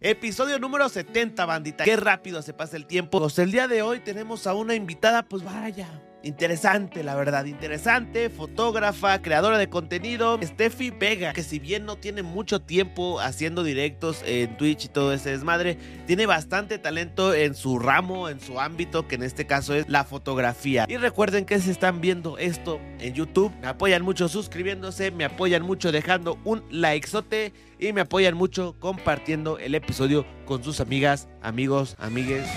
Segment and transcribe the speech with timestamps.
[0.00, 1.84] Episodio número 70, bandita.
[1.84, 3.20] Qué rápido se pasa el tiempo.
[3.20, 5.88] Pues el día de hoy tenemos a una invitada, pues vaya,
[6.24, 12.22] interesante, la verdad, interesante, fotógrafa, creadora de contenido, Steffi Vega, que si bien no tiene
[12.22, 17.78] mucho tiempo haciendo directos en Twitch y todo ese desmadre, tiene bastante talento en su
[17.78, 20.86] ramo, en su ámbito, que en este caso es la fotografía.
[20.88, 25.62] Y recuerden que si están viendo esto en YouTube, me apoyan mucho suscribiéndose, me apoyan
[25.62, 31.96] mucho dejando un likezote y me apoyan mucho compartiendo el episodio con sus amigas, amigos,
[31.98, 32.48] amigues.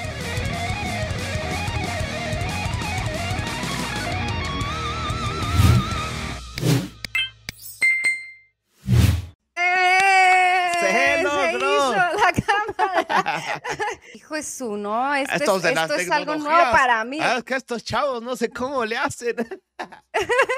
[14.38, 15.14] Hijo de su, ¿no?
[15.16, 17.20] Esto, Estos es, esto es algo nuevo para mí.
[17.22, 19.36] Ah, es que estos chavos no sé cómo le hacen.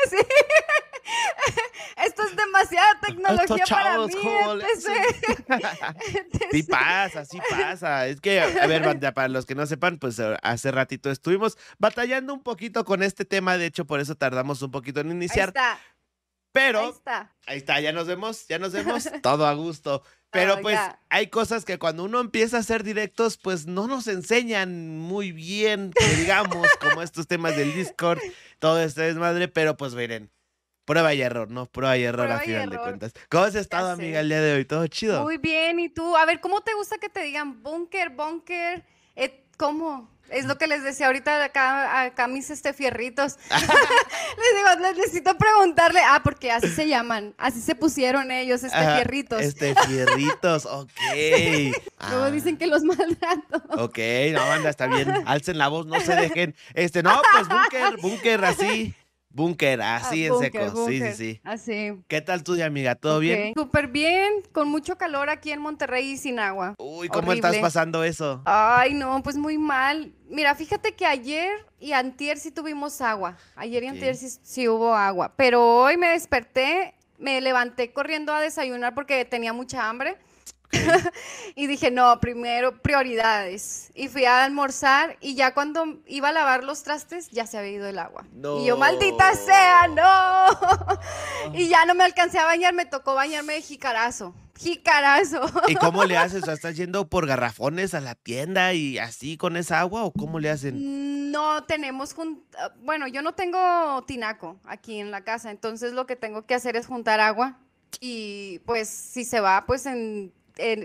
[0.10, 0.16] Sí.
[2.06, 4.22] Esto es demasiada tecnología Estos para chavos, mí.
[4.22, 5.42] ¿cómo le entonces-
[6.52, 8.08] Sí pasa, sí pasa.
[8.08, 11.58] Es que, a ver, banda, para los que no sepan, pues eh, hace ratito estuvimos
[11.80, 13.58] batallando un poquito con este tema.
[13.58, 15.50] De hecho, por eso tardamos un poquito en Ahí iniciar.
[15.50, 15.80] está,
[16.52, 17.36] Pero ahí está.
[17.48, 20.04] Ahí está, ya nos vemos, ya nos vemos, todo a gusto.
[20.32, 24.08] Pero Oh, pues hay cosas que cuando uno empieza a hacer directos, pues no nos
[24.08, 28.20] enseñan muy bien, digamos, como estos temas del Discord,
[28.60, 30.32] todo este desmadre, pero pues miren,
[30.86, 31.66] prueba y error, ¿no?
[31.66, 33.14] Prueba y error a Prueba y final de cuentas.
[33.30, 34.66] ¿Cómo has estado, amiga, el día de hoy?
[34.66, 35.24] ¿Todo chido?
[35.24, 36.16] Muy bien, ¿y tú?
[36.16, 38.86] A ver, ¿cómo te gusta que te digan búnker, búnker?
[39.16, 40.10] Eh, ¿Cómo?
[40.32, 43.38] Es lo que les decía ahorita acá, acá mis este fierritos.
[43.50, 46.02] les digo, les necesito preguntarle.
[46.06, 49.42] Ah, porque así se llaman, así se pusieron ellos, este Ajá, fierritos.
[49.42, 50.90] Este fierritos, ok.
[52.10, 53.62] Luego Ah, dicen que los maltrato.
[53.78, 53.98] Ok,
[54.34, 55.12] no, banda, está bien.
[55.26, 56.56] Alcen la voz, no se dejen.
[56.74, 58.96] Este, no, pues búnker, búnker, así.
[59.32, 60.88] Búnker, así en Ah, seco.
[60.88, 61.42] Sí, sí, sí.
[61.44, 61.94] Así.
[62.08, 62.96] ¿Qué tal tú, amiga?
[62.96, 63.54] ¿Todo bien?
[63.56, 66.74] Súper bien, con mucho calor aquí en Monterrey y sin agua.
[66.80, 68.42] Uy, ¿cómo estás pasando eso?
[68.46, 70.12] Ay, no, pues muy mal.
[70.30, 73.38] Mira, fíjate que ayer y antier sí tuvimos agua.
[73.56, 75.34] Ayer y antier sí, sí hubo agua.
[75.38, 80.18] Pero hoy me desperté, me levanté corriendo a desayunar porque tenía mucha hambre.
[81.56, 83.92] y dije, no, primero prioridades.
[83.96, 87.72] Y fui a almorzar y ya cuando iba a lavar los trastes ya se había
[87.72, 88.26] ido el agua.
[88.34, 91.54] Y yo, maldita sea, no.
[91.54, 94.36] y ya no me alcancé a bañar, me tocó bañarme de jicarazo.
[94.58, 95.42] Jicarazo.
[95.70, 96.46] ¿Y cómo le haces?
[96.48, 100.50] ¿Estás yendo por garrafones a la tienda y así con esa agua o cómo le
[100.50, 101.32] hacen?
[101.32, 102.14] No tenemos,
[102.82, 106.76] bueno, yo no tengo tinaco aquí en la casa, entonces lo que tengo que hacer
[106.76, 107.58] es juntar agua
[108.02, 110.34] y pues si se va, pues en,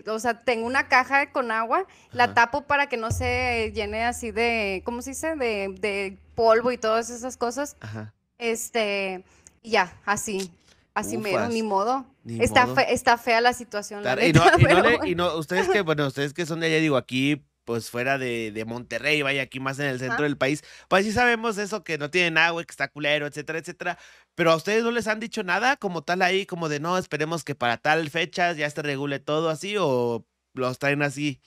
[0.07, 2.35] o sea, tengo una caja con agua, la Ajá.
[2.35, 5.37] tapo para que no se llene así de, ¿cómo se dice?
[5.37, 8.13] De, de polvo y todas esas cosas, Ajá.
[8.39, 9.25] este,
[9.63, 10.51] ya, así,
[10.95, 11.53] así mero, Ufas.
[11.53, 12.07] ni modo.
[12.25, 12.77] Ni está, modo.
[12.77, 15.05] fe- está fea la situación, la Tar- Y no, neta, y no le- bueno.
[15.07, 18.51] y no, ustedes que, bueno, ustedes que son de allá, digo, aquí, pues fuera de,
[18.53, 20.23] de Monterrey, vaya aquí más en el centro Ajá.
[20.25, 23.99] del país, pues sí sabemos eso, que no tienen agua, que está culero, etcétera, etcétera.
[24.35, 27.45] Pero a ustedes no les han dicho nada como tal ahí, como de no, esperemos
[27.45, 31.41] que para tal fecha ya se regule todo así, o los traen así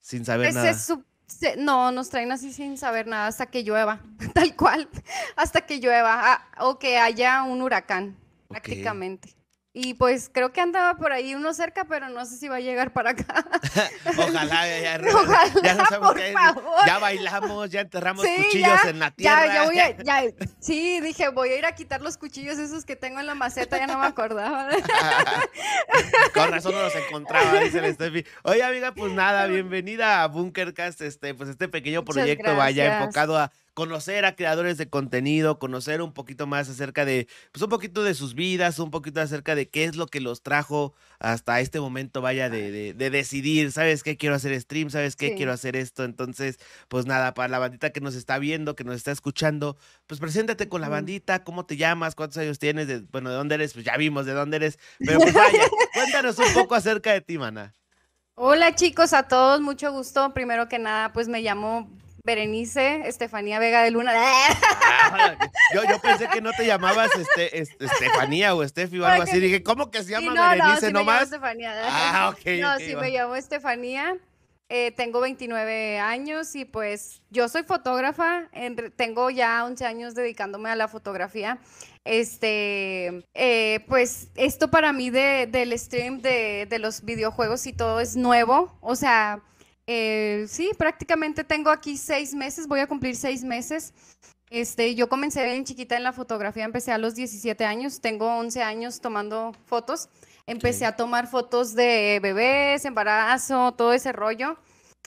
[0.00, 0.78] sin saber Pues nada.
[0.78, 4.02] su- se- no, nos traen así sin saber nada hasta que llueva,
[4.34, 4.88] tal cual,
[5.36, 8.16] hasta que llueva ah, o que haya un huracán,
[8.48, 9.34] prácticamente.
[9.76, 12.60] Y pues creo que andaba por ahí uno cerca, pero no sé si va a
[12.60, 13.44] llegar para acá.
[14.16, 16.86] Ojalá, ya, ya, Ojalá, ya no sabemos por qué- favor.
[16.86, 19.46] ya bailamos, ya enterramos Sí, cuchillos ya, en la tierra.
[19.46, 20.22] Ya, ya voy a, ya,
[20.60, 23.76] sí, dije, voy a ir a quitar los cuchillos esos que tengo en la maceta,
[23.76, 24.68] ya no me acordaba.
[26.32, 28.24] Con razón no los encontraba, dice el Steffi.
[28.44, 33.50] Oye, amiga, pues nada, bienvenida a Bunkercast, este, pues este pequeño proyecto vaya enfocado a
[33.74, 38.14] conocer a creadores de contenido, conocer un poquito más acerca de, pues un poquito de
[38.14, 42.22] sus vidas, un poquito acerca de qué es lo que los trajo hasta este momento,
[42.22, 44.16] vaya, de, de, de decidir, ¿sabes qué?
[44.16, 45.30] Quiero hacer stream, ¿sabes qué?
[45.30, 45.34] Sí.
[45.34, 46.04] Quiero hacer esto.
[46.04, 46.58] Entonces,
[46.88, 50.68] pues nada, para la bandita que nos está viendo, que nos está escuchando, pues preséntate
[50.68, 52.14] con la bandita, ¿cómo te llamas?
[52.14, 52.86] ¿Cuántos años tienes?
[52.86, 53.72] De- bueno, ¿de dónde eres?
[53.72, 54.78] Pues ya vimos de dónde eres.
[55.00, 55.62] Pero pues vaya,
[55.94, 57.72] cuéntanos un poco acerca de ti, mana.
[58.36, 60.32] Hola chicos, a todos, mucho gusto.
[60.32, 61.88] Primero que nada, pues me llamo
[62.24, 64.12] Berenice Estefanía Vega de Luna.
[64.16, 65.36] Ah,
[65.74, 69.30] yo, yo pensé que no te llamabas este, este, Estefanía o Estefi o algo Porque-
[69.32, 69.40] así.
[69.40, 71.22] Dije, ¿cómo que se llama no, no, Berenice sí me?
[71.22, 71.74] Estefanía.
[71.84, 73.02] Ah, ok, No, sí va.
[73.02, 74.16] me llamo Estefanía.
[74.70, 78.48] eh, tengo 29 años y pues yo soy fotógrafa.
[78.52, 81.58] en tengo ya 11 años dedicándome a la fotografía.
[82.04, 88.00] Este, eh, pues esto para mí de, del stream de, de los videojuegos y todo
[88.00, 88.76] es nuevo.
[88.80, 89.40] O sea,
[89.86, 93.92] eh, sí, prácticamente tengo aquí seis meses, voy a cumplir seis meses.
[94.50, 98.62] Este, yo comencé bien chiquita en la fotografía, empecé a los 17 años, tengo 11
[98.62, 100.08] años tomando fotos.
[100.46, 104.58] Empecé a tomar fotos de bebés, embarazo, todo ese rollo,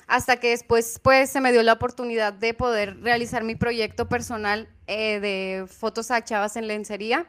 [0.07, 4.68] hasta que después pues se me dio la oportunidad de poder realizar mi proyecto personal
[4.88, 7.27] eh, de fotos a chavas en lencería.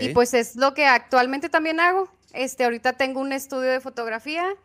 [0.00, 2.08] Y pues es lo que actualmente también hago.
[2.32, 4.56] Este, ahorita tengo un estudio de fotografía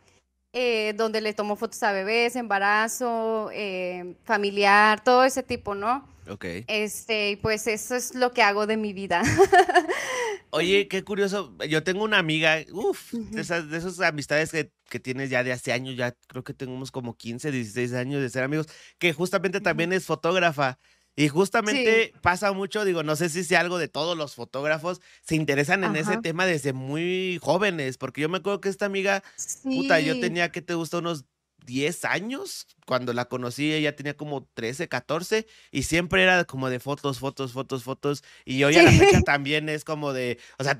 [0.56, 6.08] eh, donde le tomo fotos a bebés, embarazo, eh, familiar, todo ese tipo, ¿no?
[6.28, 6.44] Ok.
[6.68, 9.22] Este, pues eso es lo que hago de mi vida.
[10.50, 11.52] Oye, qué curioso.
[11.68, 15.50] Yo tengo una amiga, uff, de, esas, de esas amistades que, que, tienes ya de
[15.50, 18.68] hace años, ya creo que tenemos como 15, 16 años de ser amigos,
[18.98, 20.78] que justamente también es fotógrafa.
[21.16, 25.36] Y justamente pasa mucho, digo, no sé si sea algo de todos los fotógrafos, se
[25.36, 29.22] interesan en ese tema desde muy jóvenes, porque yo me acuerdo que esta amiga,
[29.62, 31.24] puta, yo tenía que te gusta unos
[31.66, 36.80] 10 años cuando la conocí, ella tenía como 13, 14 y siempre era como de
[36.80, 40.76] fotos, fotos, fotos, fotos y hoy a la fecha también es como de, o sea,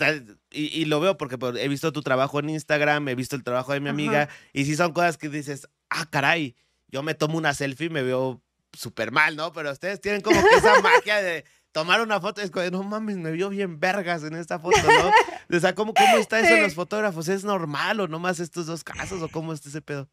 [0.50, 3.80] y, lo veo porque he visto tu trabajo en Instagram, he visto el trabajo de
[3.80, 6.54] mi amiga y sí son cosas que dices, ah, caray,
[6.88, 8.42] yo me tomo una selfie y me veo
[8.76, 9.52] súper mal, ¿no?
[9.52, 12.82] Pero ustedes tienen como que esa magia de tomar una foto y es como, no
[12.84, 15.56] mames, me vio bien vergas en esta foto, ¿no?
[15.56, 17.28] O sea, ¿cómo, cómo está eso en los fotógrafos?
[17.28, 20.08] ¿Es normal o nomás estos dos casos o cómo está ese pedo?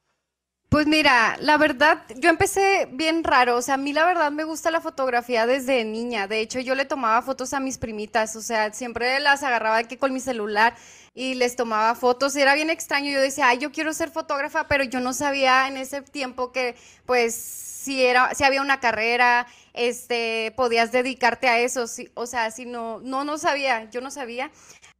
[0.71, 4.45] Pues mira, la verdad, yo empecé bien raro, o sea, a mí la verdad me
[4.45, 8.41] gusta la fotografía desde niña, de hecho yo le tomaba fotos a mis primitas, o
[8.41, 10.73] sea, siempre las agarraba aquí con mi celular
[11.13, 14.83] y les tomaba fotos, era bien extraño, yo decía, ay, yo quiero ser fotógrafa, pero
[14.83, 16.75] yo no sabía en ese tiempo que
[17.05, 22.65] pues si era si había una carrera, este, podías dedicarte a eso, o sea, si
[22.65, 24.51] no no no sabía, yo no sabía.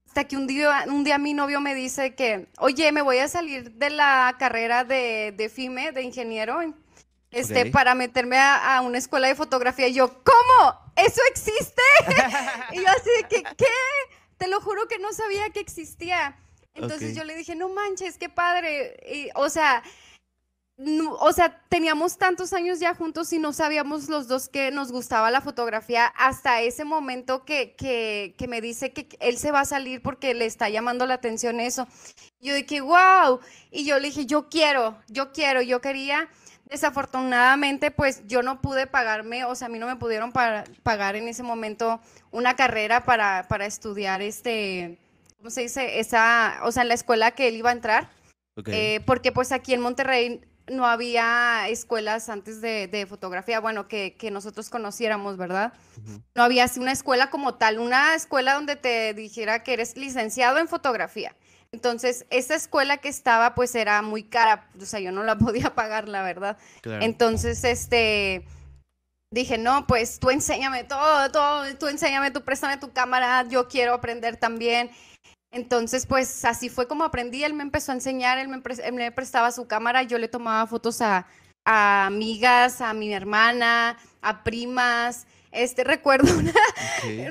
[0.08, 3.30] Hasta que un día, un día mi novio me dice que, oye, me voy a
[3.30, 6.60] salir de la carrera de, de FIME, de ingeniero,
[7.32, 9.88] este, para meterme a, una escuela de fotografía.
[9.88, 10.92] Y yo, ¿cómo?
[10.98, 11.82] ¿Eso existe?
[12.74, 13.66] y yo así de que, ¿qué?
[14.42, 16.36] Te lo juro que no sabía que existía.
[16.74, 18.98] Entonces yo le dije, no manches, qué padre.
[19.08, 19.84] Y, o sea,
[21.20, 25.30] o sea, teníamos tantos años ya juntos y no sabíamos los dos que nos gustaba
[25.30, 29.66] la fotografía hasta ese momento que, que, que, me dice que él se va a
[29.66, 31.88] salir porque le está llamando la atención eso.
[32.40, 33.42] Yo dije, wow.
[33.70, 36.28] Y yo le dije, yo quiero, yo quiero, yo quería.
[36.72, 41.28] Desafortunadamente, pues yo no pude pagarme, o sea, a mí no me pudieron pagar en
[41.28, 42.00] ese momento
[42.32, 44.98] una carrera para, para estudiar este,
[45.38, 46.00] ¿cómo se dice?
[46.00, 48.10] Esa, o sea, en la escuela que él iba a entrar.
[48.68, 54.70] Eh, porque pues aquí en Monterrey no había escuelas antes de, fotografía, bueno, que, nosotros
[54.70, 55.74] conociéramos, ¿verdad?
[56.36, 60.58] No había así una escuela como tal, una escuela donde te dijera que eres licenciado
[60.58, 61.36] en fotografía.
[61.74, 65.74] Entonces, esa escuela que estaba, pues era muy cara, o sea, yo no la podía
[65.74, 66.58] pagar, la verdad.
[66.84, 68.46] Entonces, este,
[69.32, 73.94] dije, no, pues tú enséñame todo, todo, tú enséñame, tú préstame tu cámara, yo quiero
[73.94, 74.92] aprender también.
[75.54, 77.44] Entonces, pues así fue como aprendí.
[77.44, 81.28] Él me empezó a enseñar, él me, prestaba su cámara, yo le tomaba fotos a,
[81.66, 85.26] amigas, a mi hermana, a primas.
[85.52, 86.54] Este recuerdo una,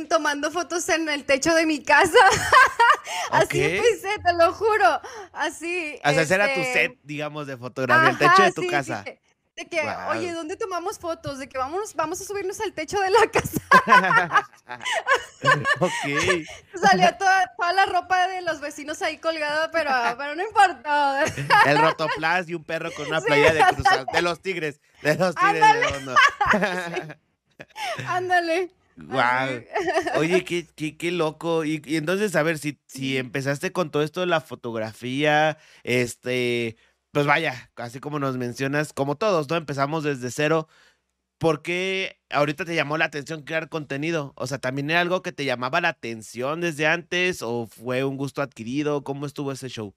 [0.09, 2.19] tomando fotos en el techo de mi casa.
[3.31, 5.01] Así empecé, te lo juro.
[5.33, 5.99] Así.
[6.05, 9.05] O sea, ese era tu este set, digamos, de fotografía, el techo de tu casa.
[9.57, 11.39] De que, oye, ¿dónde tomamos fotos?
[11.39, 13.61] De que vamos, vamos a subirnos al techo de la casa.
[15.81, 15.91] ok.
[16.81, 21.25] Salió toda, toda, la ropa de los vecinos ahí colgada, pero, pero no importa.
[21.67, 24.07] El rotoplas y un perro con una playa de cruzado.
[24.13, 24.81] De los tigres.
[25.03, 27.07] De los tigres Ándale.
[28.07, 28.71] Ándale.
[29.07, 29.65] Wow.
[30.17, 31.65] Oye, qué, qué, qué loco.
[31.65, 36.77] Y, y, entonces, a ver, si, si empezaste con todo esto de la fotografía, este,
[37.13, 39.57] pues vaya, así como nos mencionas, como todos, ¿no?
[39.57, 40.69] Empezamos desde cero.
[41.39, 44.35] ¿Por qué ahorita te llamó la atención crear contenido?
[44.37, 48.19] O sea, ¿también era algo que te llamaba la atención desde antes o fue un
[48.19, 49.05] gusto adquirido?
[49.05, 49.95] ¿Cómo estuvo ese show?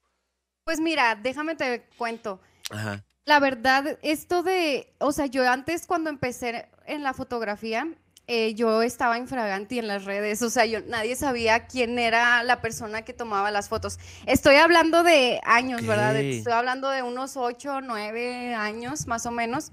[0.63, 2.39] Pues mira, déjame te cuento.
[2.71, 3.03] Ajá.
[3.25, 7.87] La verdad, esto de, o sea, yo antes cuando empecé en la fotografía,
[8.27, 12.61] eh, yo estaba infraganti en las redes, o sea, yo nadie sabía quién era la
[12.61, 13.99] persona que tomaba las fotos.
[14.25, 16.15] Estoy hablando de años, ¿verdad?
[16.15, 19.71] Estoy hablando de unos 8, 9 años más o menos,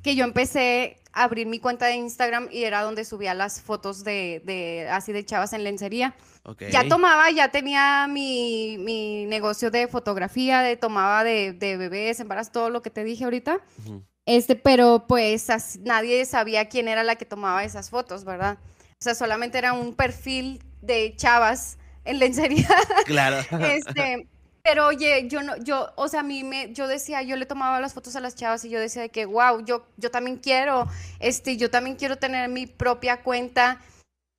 [0.00, 4.04] que yo empecé a abrir mi cuenta de Instagram y era donde subía las fotos
[4.04, 6.14] de, de así de chavas en lencería.
[6.70, 12.52] Ya tomaba, ya tenía mi, mi, negocio de fotografía, de tomaba de, de bebés, embarazos,
[12.52, 13.60] todo lo que te dije ahorita.
[14.26, 15.48] Este, pero pues
[15.80, 18.58] nadie sabía quién era la que tomaba esas fotos, ¿verdad?
[18.92, 22.68] O sea, solamente era un perfil de chavas en lencería.
[23.06, 23.38] Claro.
[23.64, 24.28] este,
[24.62, 27.80] pero oye, yo no, yo, o sea, a mí me, yo decía, yo le tomaba
[27.80, 30.86] las fotos a las chavas y yo decía que, wow, yo, yo también quiero,
[31.18, 33.80] este, yo también quiero tener mi propia cuenta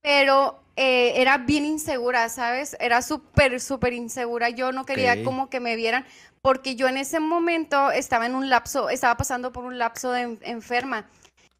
[0.03, 2.75] pero eh, era bien insegura, ¿sabes?
[2.79, 4.49] Era súper, súper insegura.
[4.49, 6.05] Yo no quería como que me vieran,
[6.41, 10.37] porque yo en ese momento estaba en un lapso, estaba pasando por un lapso de
[10.41, 11.09] enferma.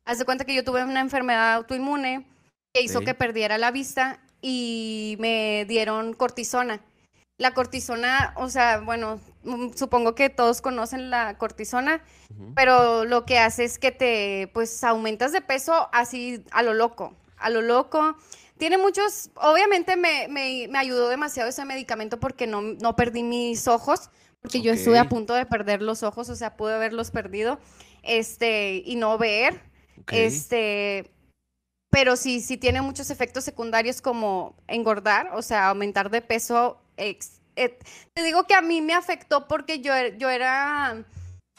[0.06, 2.28] Haz de cuenta que yo tuve una enfermedad autoinmune
[2.74, 6.82] que hizo que perdiera la vista y me dieron cortisona.
[7.38, 12.04] La cortisona, o sea, bueno, mm, supongo que todos conocen la cortisona,
[12.56, 17.16] pero lo que hace es que te, pues, aumentas de peso así a lo loco,
[17.44, 18.16] a lo loco.
[18.58, 23.68] Tiene muchos, obviamente me, me, me ayudó demasiado ese medicamento porque no, no perdí mis
[23.68, 24.10] ojos,
[24.42, 27.60] porque yo estuve a punto de perder los ojos, o sea, pude haberlos perdido,
[28.04, 29.62] este, y no ver,
[30.12, 31.12] este,
[31.90, 36.82] pero sí, sí tiene muchos efectos secundarios como engordar, o sea, aumentar de peso.
[36.98, 37.18] Eh,
[37.56, 41.06] te digo que a mí me afectó porque yo, yo era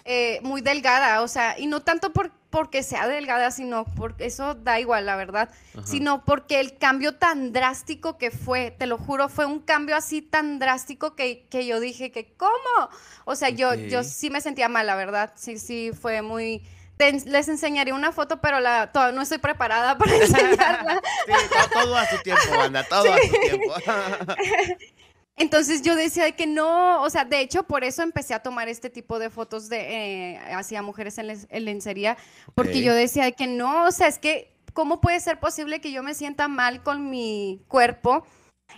[0.05, 4.55] eh, muy delgada, o sea, y no tanto por, porque sea delgada, sino porque eso
[4.55, 5.49] da igual, la verdad,
[5.83, 10.23] sino porque el cambio tan drástico que fue, te lo juro, fue un cambio así
[10.23, 12.91] tan drástico que, que yo dije que, ¿cómo?
[13.25, 16.63] O sea, yo, yo sí me sentía mal, la verdad, sí, sí, fue muy
[16.97, 21.03] les enseñaré una foto, pero la, no estoy preparada para enseñarla.
[21.27, 21.33] sí,
[21.73, 23.75] todo, a su tiempo, banda, todo a su tiempo.
[25.37, 28.89] Entonces yo decía que no, o sea, de hecho por eso empecé a tomar este
[28.89, 32.17] tipo de fotos de eh, hacia mujeres en, lencería,
[32.55, 36.05] porque yo decía que no, o sea, es que, ¿cómo puede ser posible que yo
[36.05, 38.25] me sienta mal con mi cuerpo?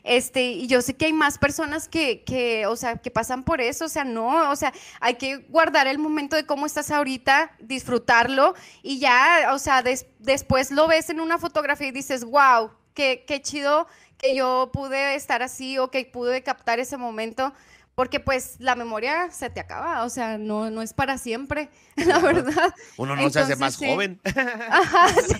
[0.02, 3.60] Este, y yo sé que hay más personas que, que, o sea, que pasan por
[3.60, 7.54] eso, o sea, no, o sea, hay que guardar el momento de cómo estás ahorita,
[7.60, 9.82] disfrutarlo y ya, o sea,
[10.18, 13.86] después lo ves en una fotografía y dices, wow, qué, qué chido
[14.18, 17.52] que yo pude estar así o que pude captar ese momento
[17.96, 22.18] porque pues la memoria se te acaba, o sea, no, no es para siempre, la
[22.18, 22.74] verdad.
[22.98, 24.20] Uno no se hace más joven.
[24.70, 25.34] Ajá, sí.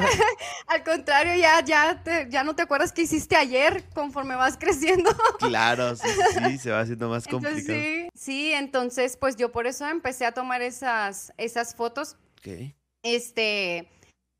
[0.66, 5.10] Al contrario, ya, ya, ya no te acuerdas qué hiciste ayer conforme vas creciendo.
[5.38, 6.08] claro, sí,
[6.46, 7.62] sí, se va haciendo más complicado.
[7.66, 12.16] sí, sí, entonces pues yo por eso empecé a tomar esas, esas fotos.
[12.38, 12.72] Ok.
[13.02, 13.90] Este,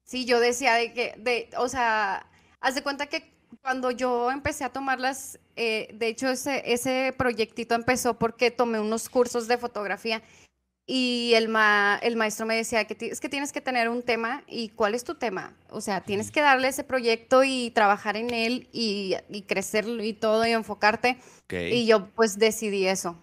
[0.02, 2.26] sí, yo decía de que, de, o sea,
[2.60, 7.74] haz de cuenta que cuando yo empecé a tomarlas, eh, de hecho ese, ese proyectito
[7.74, 10.22] empezó porque tomé unos cursos de fotografía
[10.90, 11.54] y el,
[12.00, 15.04] el maestro me decía que es que tienes que tener un tema y cuál es
[15.04, 15.54] tu tema.
[15.68, 20.14] O sea, tienes que darle ese proyecto y trabajar en él y, y crecerlo y
[20.14, 21.18] todo y enfocarte.
[21.50, 23.22] Y yo pues decidí eso.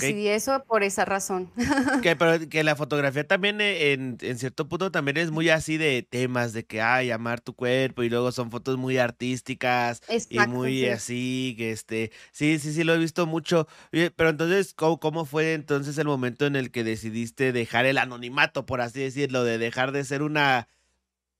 [0.00, 1.50] Decidí eso por esa razón.
[2.02, 6.02] Que, pero que la fotografía también eh, en, cierto punto también es muy así de
[6.02, 10.86] temas de que ay amar tu cuerpo y luego son fotos muy artísticas y muy
[10.86, 13.66] así que este sí sí sí lo he visto mucho.
[13.90, 18.66] Pero entonces ¿cómo, ¿cómo, fue entonces el momento en el que decidiste dejar el anonimato
[18.66, 20.68] por así decirlo de dejar de ser una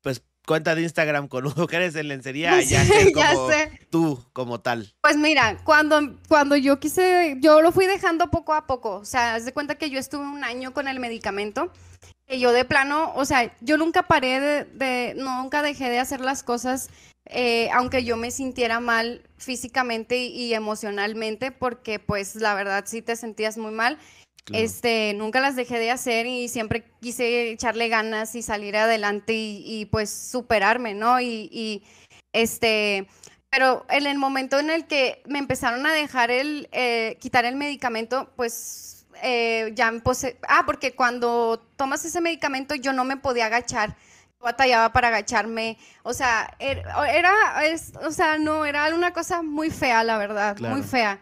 [0.01, 3.49] pues cuenta de Instagram con mujeres en lencería, ya, como
[3.91, 4.95] tú como tal.
[5.03, 8.95] Pues mira, cuando, cuando yo quise, yo lo fui dejando poco a poco.
[8.95, 11.71] O sea, haz de cuenta que yo estuve un año con el medicamento.
[12.27, 16.43] Que yo de plano, o sea, yo nunca paré de, nunca dejé de hacer las
[16.43, 16.91] cosas,
[17.27, 23.15] eh, aunque yo me sintiera mal físicamente y emocionalmente, porque pues la verdad sí te
[23.15, 23.97] sentías muy mal.
[24.53, 29.87] Este, nunca las dejé de hacer y siempre quise echarle ganas y salir adelante y,
[29.91, 31.21] pues superarme, ¿no?
[31.21, 31.83] Y,
[32.33, 33.09] este,
[33.51, 37.57] pero en el momento en el que me empezaron a dejar el, eh, quitar el
[37.57, 43.17] medicamento, pues eh, ya me puse, ah, porque cuando tomas ese medicamento yo no me
[43.17, 43.97] podía agachar
[44.39, 47.35] batallaba para agacharme, o sea, er, era,
[48.07, 51.21] o sea, no, era una cosa muy fea, la verdad, muy fea.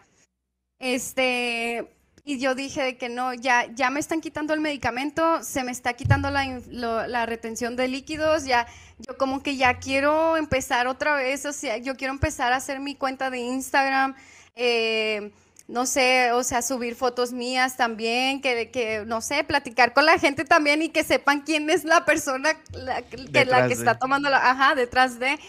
[0.79, 1.94] Este,
[2.27, 5.93] y yo dije que no, ya, ya me están quitando el medicamento, se me está
[5.93, 8.65] quitando la, retención de líquidos, ya,
[8.97, 12.79] yo como que ya quiero empezar otra vez, o sea, yo quiero empezar a hacer
[12.79, 14.15] mi cuenta de Instagram,
[14.55, 15.31] eh,
[15.67, 20.17] no sé, o sea, subir fotos mías también, que, que, no sé, platicar con la
[20.17, 24.31] gente también y que sepan quién es la persona la, que, la que está tomando
[24.31, 25.39] la, ajá, detrás de.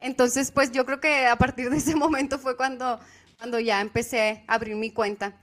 [0.00, 3.00] Entonces, pues yo creo que a partir de ese momento fue cuando,
[3.38, 5.34] cuando ya empecé a abrir mi cuenta.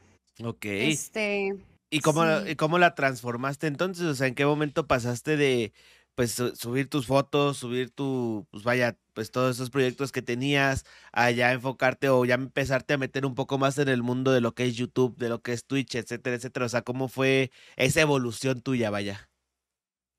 [0.44, 0.66] Ok.
[0.66, 1.58] Este.
[1.90, 2.24] ¿Y cómo,
[2.58, 4.06] cómo la transformaste entonces?
[4.06, 5.74] O sea, ¿en qué momento pasaste de
[6.20, 11.32] pues subir tus fotos, subir tu, pues vaya, pues todos esos proyectos que tenías, a
[11.32, 14.54] ya enfocarte o ya empezarte a meter un poco más en el mundo de lo
[14.54, 16.66] que es YouTube, de lo que es Twitch, etcétera, etcétera.
[16.66, 19.30] O sea, ¿cómo fue esa evolución tuya, vaya?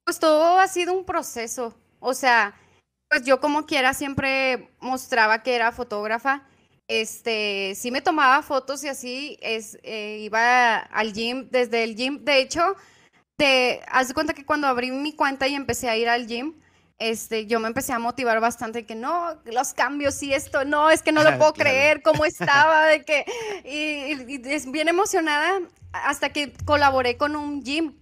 [0.05, 1.75] Pues todo ha sido un proceso.
[1.99, 2.55] O sea,
[3.11, 6.49] pues yo como quiera siempre mostraba que era fotógrafa
[6.91, 12.25] este, sí me tomaba fotos y así, es, eh, iba al gym, desde el gym,
[12.25, 12.75] de hecho,
[13.37, 16.55] te, haz de cuenta que cuando abrí mi cuenta y empecé a ir al gym,
[16.99, 21.03] este, yo me empecé a motivar bastante que no, los cambios y esto, no, es
[21.03, 23.25] que no lo puedo creer, cómo estaba, de que,
[23.65, 25.61] y, y, es bien emocionada
[25.93, 27.95] hasta que colaboré con un gym.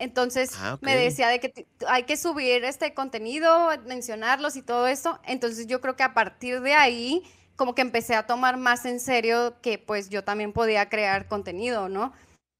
[0.00, 1.02] Entonces Ah, me ok.
[1.02, 5.20] decía de que hay que subir este contenido, mencionarlos y todo eso.
[5.22, 7.22] Entonces yo creo que a partir de ahí
[7.56, 11.88] como que empecé a tomar más en serio que pues yo también podía crear contenido,
[11.88, 12.12] ¿no?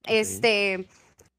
[0.07, 0.89] Este,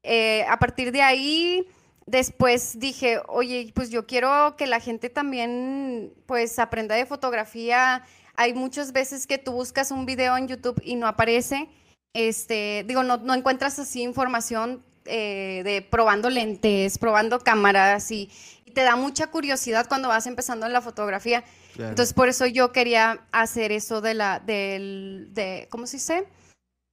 [0.02, 1.66] eh, a partir de ahí,
[2.06, 8.04] después dije, oye, pues yo quiero que la gente también pues aprenda de fotografía.
[8.34, 11.68] Hay muchas veces que tú buscas un video en YouTube y no aparece.
[12.14, 18.30] Este, digo, no, no encuentras así información eh, de probando lentes, probando cámaras y,
[18.64, 21.44] y te da mucha curiosidad cuando vas empezando en la fotografía.
[21.76, 21.90] Claro.
[21.90, 26.26] Entonces, por eso yo quería hacer eso de la, del, de, ¿cómo se dice?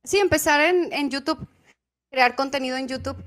[0.04, 1.48] Sí, empezar en, en YouTube,
[2.12, 3.24] crear contenido en YouTube.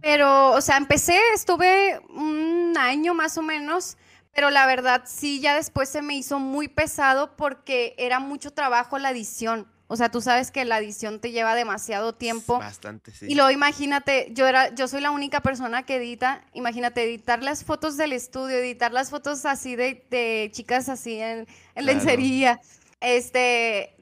[0.00, 3.98] Pero, o sea, empecé, estuve un año más o menos,
[4.32, 8.98] pero la verdad sí, ya después se me hizo muy pesado porque era mucho trabajo
[8.98, 9.68] la edición.
[9.94, 12.58] O sea, tú sabes que la edición te lleva demasiado tiempo.
[12.58, 13.26] Bastante, sí.
[13.28, 17.62] Y luego imagínate, yo era, yo soy la única persona que edita, imagínate editar las
[17.64, 21.86] fotos del estudio, editar las fotos así de, de chicas así en, en Claro.
[21.86, 22.60] lencería,
[23.00, 23.94] este,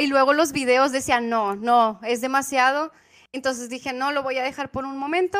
[0.00, 2.92] y luego los videos decían, no, no, es demasiado.
[3.32, 5.38] Entonces dije, no, lo voy a dejar por un momento.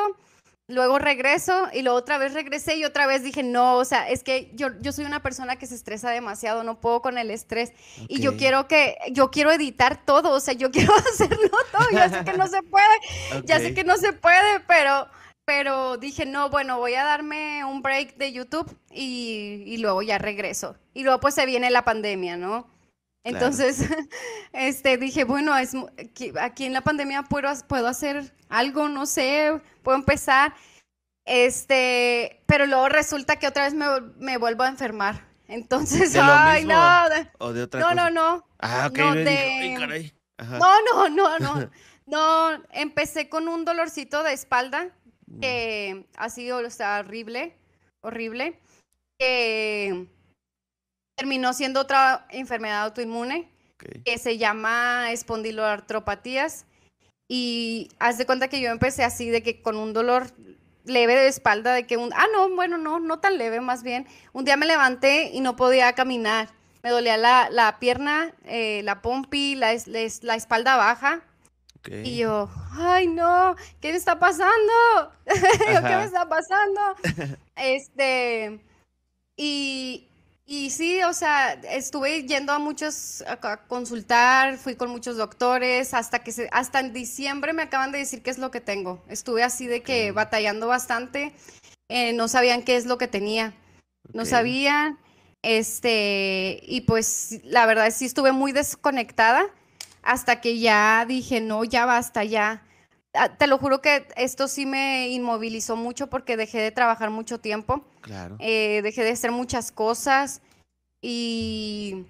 [0.68, 4.24] Luego regreso y luego otra vez regresé y otra vez dije, no, o sea, es
[4.24, 7.72] que yo, yo soy una persona que se estresa demasiado, no puedo con el estrés.
[8.08, 12.08] Y yo quiero que, yo quiero editar todo, o sea, yo quiero hacerlo todo, ya
[12.08, 15.06] sé que no se puede, ya sé que no se puede, pero,
[15.44, 20.18] pero dije, no, bueno, voy a darme un break de YouTube y, y luego ya
[20.18, 20.76] regreso.
[20.94, 22.75] Y luego pues se viene la pandemia, ¿no?
[23.28, 23.46] Claro.
[23.46, 23.88] Entonces,
[24.52, 25.72] este, dije, bueno, es,
[26.40, 30.54] aquí, en la pandemia puedo, puedo hacer algo, no sé, puedo empezar.
[31.24, 33.86] Este, pero luego resulta que otra vez me,
[34.18, 35.26] me vuelvo a enfermar.
[35.48, 36.78] Entonces, ¿De ay, mismo?
[36.80, 37.94] no, de- O de otra no, cosa.
[37.94, 38.46] no, no.
[38.58, 38.98] Ah, ok.
[38.98, 39.28] no, dije,
[39.60, 40.12] "Ay, de- caray".
[40.38, 40.58] Ajá.
[40.58, 41.70] No, no, no, no.
[42.08, 44.90] No, empecé con un dolorcito de espalda
[45.26, 47.56] Mm, que ha sido, o sea, horrible,
[48.00, 48.60] horrible,
[49.18, 50.06] que
[51.16, 53.50] terminó siendo otra enfermedad autoinmune
[54.04, 56.66] que se llama espondiloartropatías.
[57.28, 60.28] Y haz de cuenta que yo empecé así de que con un dolor
[60.84, 64.06] leve de espalda de que un ah no bueno no no tan leve más bien.
[64.32, 66.48] Un día me levanté y no podía caminar.
[66.84, 71.22] Me dolía la, la pierna eh, la pompi la, les- la espalda baja.
[72.04, 74.72] Y yo ay no qué me está pasando
[75.24, 76.80] qué me está pasando
[77.56, 78.60] este
[79.36, 80.08] y
[80.48, 86.20] y sí, o sea, estuve yendo a muchos a, consultar, fui con muchos doctores, hasta
[86.20, 89.02] que se, hasta en diciembre me acaban de decir qué es lo que tengo.
[89.08, 91.34] Estuve así de que batallando bastante,
[91.88, 93.54] eh, no sabían qué es lo que tenía,
[94.12, 94.98] no sabían,
[95.42, 99.46] este, y pues la verdad sí estuve muy desconectada
[100.02, 102.62] hasta que ya dije, no, ya basta, ya.
[103.18, 107.38] Ah, Te lo juro que esto sí me inmovilizó mucho porque dejé de trabajar mucho
[107.40, 108.36] tiempo Claro.
[108.38, 110.40] eh, dejé de hacer muchas cosas
[111.02, 112.04] y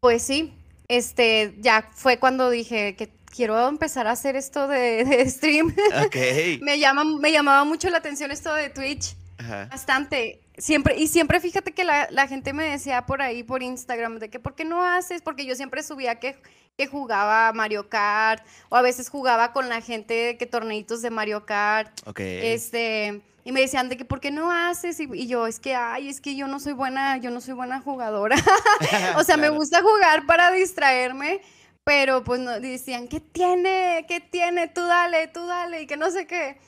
[0.00, 0.52] pues sí,
[0.88, 5.74] este, ya fue cuando dije que quiero empezar a hacer esto de, de stream.
[6.06, 6.16] Ok.
[6.62, 9.66] me, llama, me llamaba mucho la atención esto de Twitch, Ajá.
[9.70, 10.40] bastante.
[10.56, 14.28] Siempre, y siempre fíjate que la, la gente me decía por ahí, por Instagram, de
[14.28, 15.22] que ¿por qué no haces?
[15.22, 16.36] Porque yo siempre subía que,
[16.76, 21.46] que jugaba Mario Kart, o a veces jugaba con la gente que torneitos de Mario
[21.46, 21.92] Kart.
[22.06, 22.20] Ok.
[22.20, 24.98] Este, y me decían de que ¿por qué no haces?
[25.00, 27.54] Y, y yo, es que, ay, es que yo no soy buena, yo no soy
[27.54, 28.36] buena jugadora.
[29.16, 31.40] o sea, me gusta jugar para distraerme,
[31.84, 34.04] pero pues no, decían, ¿qué tiene?
[34.06, 34.68] ¿Qué tiene?
[34.68, 36.58] Tú dale, tú dale, y que no sé qué.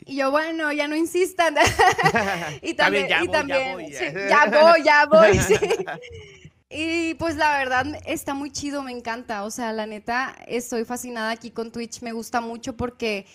[0.00, 1.54] Y yo, bueno, ya no insistan.
[2.62, 4.62] y también, ya y voy, ya también, voy, ya.
[4.62, 5.54] voy, ya voy, sí.
[6.70, 9.44] Y pues la verdad está muy chido, me encanta.
[9.44, 13.26] O sea, la neta, estoy fascinada aquí con Twitch, me gusta mucho porque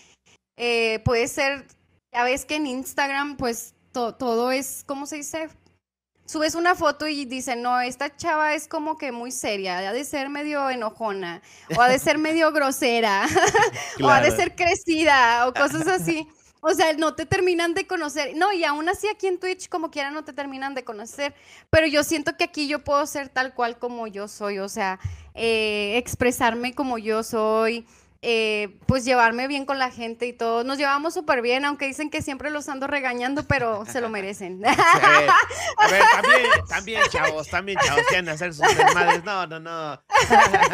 [0.55, 1.65] eh, puede ser,
[2.13, 5.49] ya ves que en Instagram, pues to- todo es, ¿cómo se dice?
[6.25, 10.05] Subes una foto y dicen, no, esta chava es como que muy seria, ha de
[10.05, 11.41] ser medio enojona,
[11.75, 13.27] o ha de ser medio grosera,
[14.01, 16.27] o ha de ser crecida, o cosas así.
[16.65, 18.37] O sea, no te terminan de conocer.
[18.37, 21.35] No, y aún así aquí en Twitch, como quiera, no te terminan de conocer.
[21.69, 24.59] Pero yo siento que aquí yo puedo ser tal cual como yo soy.
[24.59, 24.97] O sea,
[25.33, 27.85] eh, expresarme como yo soy.
[28.25, 30.63] Eh, pues llevarme bien con la gente y todo.
[30.63, 34.63] Nos llevamos súper bien, aunque dicen que siempre los ando regañando, pero se lo merecen.
[34.65, 39.25] a, ver, también, también, chavos, también chavos, quieren hacer sus desmadres.
[39.25, 40.01] No, no, no.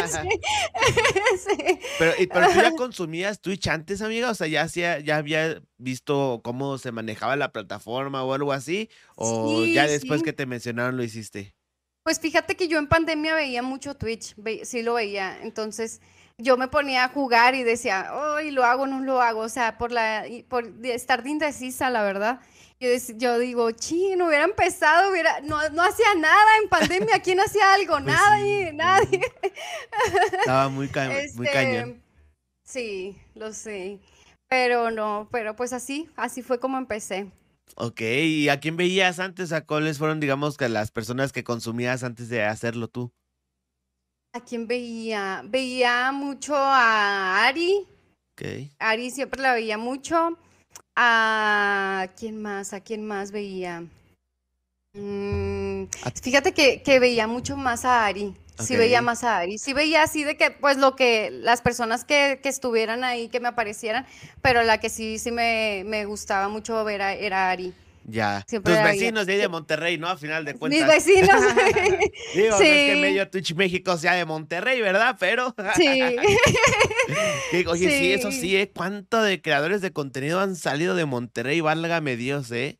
[0.08, 0.30] sí.
[2.00, 6.42] Pero, pero tú ya consumías Twitch antes, amiga, o sea, ya, hacía, ya había visto
[6.44, 11.04] cómo se manejaba la plataforma o algo así, o ya después que te mencionaron lo
[11.04, 11.56] hiciste.
[12.04, 16.02] Pues fíjate que yo en pandemia veía mucho Twitch, sí lo veía, entonces
[16.39, 19.78] yo me ponía a jugar y decía, hoy lo hago, no lo hago, o sea,
[19.78, 22.39] por, la, por estar de indecisa, la verdad.
[22.80, 27.73] Yo, yo digo, chino, hubiera empezado, hubiera, no, no hacía nada en pandemia, ¿quién hacía
[27.73, 27.93] algo?
[27.93, 29.21] Pues nadie, nadie.
[30.39, 32.02] Estaba muy, muy este, cañón.
[32.63, 33.99] Sí, lo sé.
[34.47, 37.30] Pero no, pero pues así, así fue como empecé.
[37.75, 39.52] Ok, ¿y a quién veías antes?
[39.52, 43.12] ¿A cuáles fueron, digamos, que las personas que consumías antes de hacerlo tú?
[44.32, 45.42] ¿A quién veía?
[45.46, 47.88] Veía mucho a Ari.
[48.34, 48.70] Ok.
[48.78, 50.38] Ari siempre la veía mucho.
[50.96, 52.74] ¿A quién más?
[52.74, 53.84] ¿A quién más veía?
[54.94, 55.86] Mm,
[56.22, 58.36] fíjate que, que, veía mucho más a Ari.
[58.60, 59.58] Sí veía más a Ari.
[59.58, 63.39] Sí veía así de que, pues, lo que las personas que, que estuvieran ahí, que
[63.39, 64.06] me aparecieran,
[64.42, 67.74] pero la que sí, sí me, me gustaba mucho ver era Ari.
[68.10, 68.45] Ya.
[68.50, 70.08] Tus vecinos de ahí de Monterrey, ¿no?
[70.08, 70.80] A final de cuentas.
[70.80, 71.41] Mis vecinos.
[72.36, 72.63] Digo, sí.
[72.63, 75.15] no es que medio Twitch México sea de Monterrey, ¿verdad?
[75.19, 75.56] Pero.
[75.76, 75.88] Sí.
[77.67, 78.13] Oye, sí.
[78.13, 78.72] eso sí, ¿eh?
[78.76, 81.62] ¿Cuánto de creadores de contenido han salido de Monterrey?
[81.62, 82.80] Válgame Dios, ¿eh?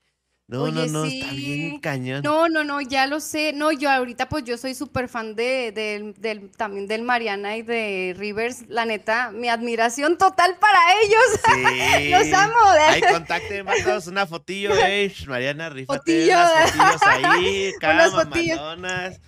[0.50, 2.24] No, no, no, está bien cañón.
[2.24, 3.54] No, no, no, ya lo sé.
[3.54, 8.16] No, yo ahorita pues yo soy súper fan de, del, también del Mariana y de
[8.18, 8.68] Rivers.
[8.68, 11.20] La neta, mi admiración total para ellos.
[12.00, 12.10] Sí.
[12.10, 12.56] Los amo.
[12.88, 15.14] Ahí contacten, Marcos, una fotillo, eh.
[15.28, 16.34] Mariana, rífate Fotillo.
[16.34, 18.60] unas fotillos ahí, unas fotillos.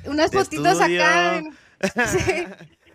[0.05, 1.43] Unas fotitos acá.
[2.07, 2.45] Sí.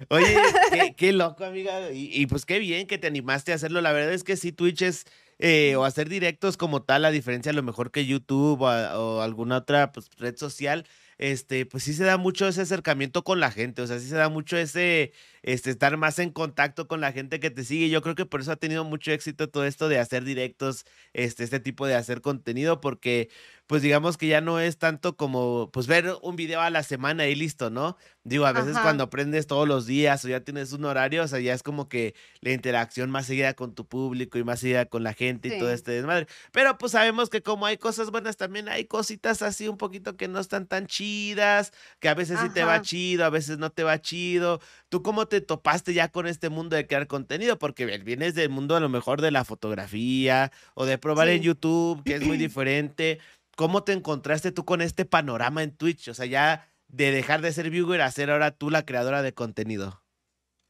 [0.08, 0.36] Oye,
[0.70, 1.90] qué, qué, loco, amiga.
[1.90, 3.80] Y, y pues qué bien que te animaste a hacerlo.
[3.80, 5.06] La verdad es que sí, Twitch es
[5.38, 9.58] eh, o hacer directos como tal, a diferencia a lo mejor que YouTube o, alguna
[9.58, 10.86] otra pues, red social,
[11.18, 14.16] este, pues sí se da mucho ese acercamiento con la gente, o sea, sí se
[14.16, 17.88] da mucho ese, este, estar más en contacto con la gente que te sigue.
[17.88, 21.44] Yo creo que por eso ha tenido mucho éxito todo esto de hacer directos, este,
[21.44, 23.30] este tipo de hacer contenido, porque
[23.66, 27.26] pues digamos que ya no es tanto como pues ver un video a la semana
[27.26, 27.96] y listo, ¿no?
[28.22, 31.38] Digo, a veces cuando aprendes todos los días o ya tienes un horario, o sea,
[31.38, 35.04] ya es como que la interacción más seguida con tu público y más seguida con
[35.04, 36.26] la gente y todo este desmadre.
[36.52, 40.26] Pero pues sabemos que como hay cosas buenas, también hay cositas así un poquito que
[40.26, 43.84] no están tan chidas, que a veces sí te va chido, a veces no te
[43.84, 44.60] va chido.
[44.88, 47.58] ¿Tú cómo te topaste ya con este mundo de crear contenido?
[47.58, 52.02] Porque vienes del mundo a lo mejor de la fotografía o de probar en YouTube,
[52.04, 53.18] que es muy diferente.
[53.56, 56.08] ¿Cómo te encontraste tú con este panorama en Twitch?
[56.08, 59.34] O sea, ya de dejar de ser viewer a ser ahora tú la creadora de
[59.34, 60.02] contenido.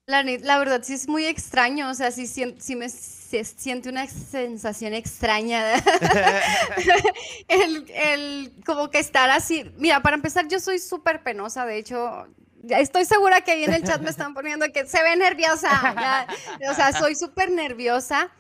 [0.07, 4.95] La, la verdad sí es muy extraño, o sea, sí, sí me siente una sensación
[4.95, 5.75] extraña.
[7.49, 9.69] el, el, como que estar así.
[9.79, 12.29] Mira, para empezar, yo soy súper penosa, de hecho,
[12.69, 16.27] estoy segura que ahí en el chat me están poniendo que se ve nerviosa.
[16.71, 18.31] o sea, soy súper nerviosa.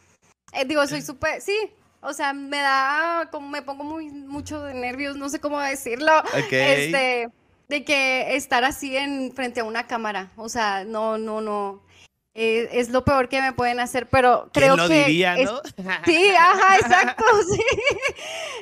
[0.52, 1.56] Eh, digo, soy súper, sí,
[2.00, 6.12] o sea, me da, como me pongo muy mucho de nervios, no sé cómo decirlo.
[6.34, 7.28] Este,
[7.68, 11.82] de que estar así en frente a una cámara, o sea, no, no, no.
[12.38, 15.62] Eh, es lo peor que me pueden hacer, pero creo lo que diría, ¿no?
[16.04, 17.62] sí, ajá, exacto, sí.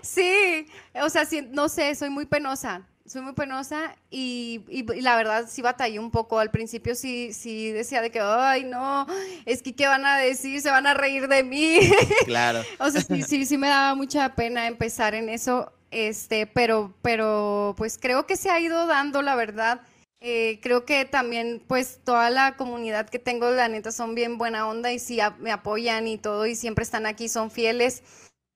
[0.02, 0.66] Sí,
[1.02, 4.64] o sea, no sé, soy muy penosa soy muy penosa y,
[5.00, 6.40] la verdad sí batallé un poco.
[6.40, 9.06] Al principio sí, sí decía de que, ay, no,
[9.46, 10.60] es que ¿qué van a decir?
[10.60, 11.78] Se van a reír de mí.
[12.26, 12.62] Claro.
[12.80, 17.74] o sea, sí, sí, sí me daba mucha pena empezar en eso, este, pero, pero
[17.76, 19.82] pues creo que se ha ido dando, la verdad.
[20.20, 24.66] Eh, creo que también, pues, toda la comunidad que tengo, la neta, son bien buena
[24.66, 28.02] onda y sí me apoyan y todo y siempre están aquí, son fieles.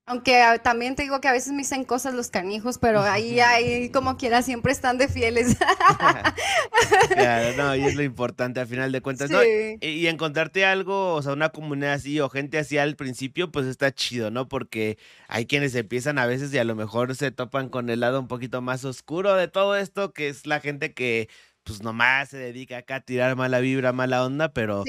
[0.09, 3.91] Aunque también te digo que a veces me dicen cosas los canijos, pero ahí, ahí
[3.91, 5.55] como quiera, siempre están de fieles.
[7.13, 9.29] claro, no, y es lo importante al final de cuentas.
[9.29, 9.37] ¿no?
[9.43, 13.93] Y, encontrarte algo, o sea, una comunidad así o gente así al principio, pues está
[13.93, 14.47] chido, ¿no?
[14.47, 18.19] Porque hay quienes empiezan a veces y a lo mejor se topan con el lado
[18.19, 21.29] un poquito más oscuro de todo esto, que es la gente que
[21.69, 24.83] pues nomás se dedica acá a tirar mala vibra, mala onda, pero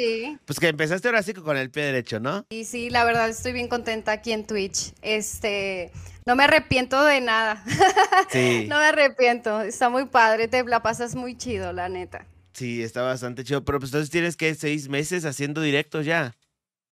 [0.47, 2.47] pues que empezaste ahora sí con el pie derecho, ¿no?
[2.49, 4.95] Y sí, la verdad estoy bien contenta aquí en Twitch.
[5.03, 5.93] Este,
[6.25, 7.63] no me arrepiento de nada.
[8.31, 8.67] Sí.
[8.69, 12.27] no me arrepiento, está muy padre, te la pasas muy chido, la neta.
[12.53, 16.35] Sí, está bastante chido, pero pues entonces tienes que seis meses haciendo directos ya.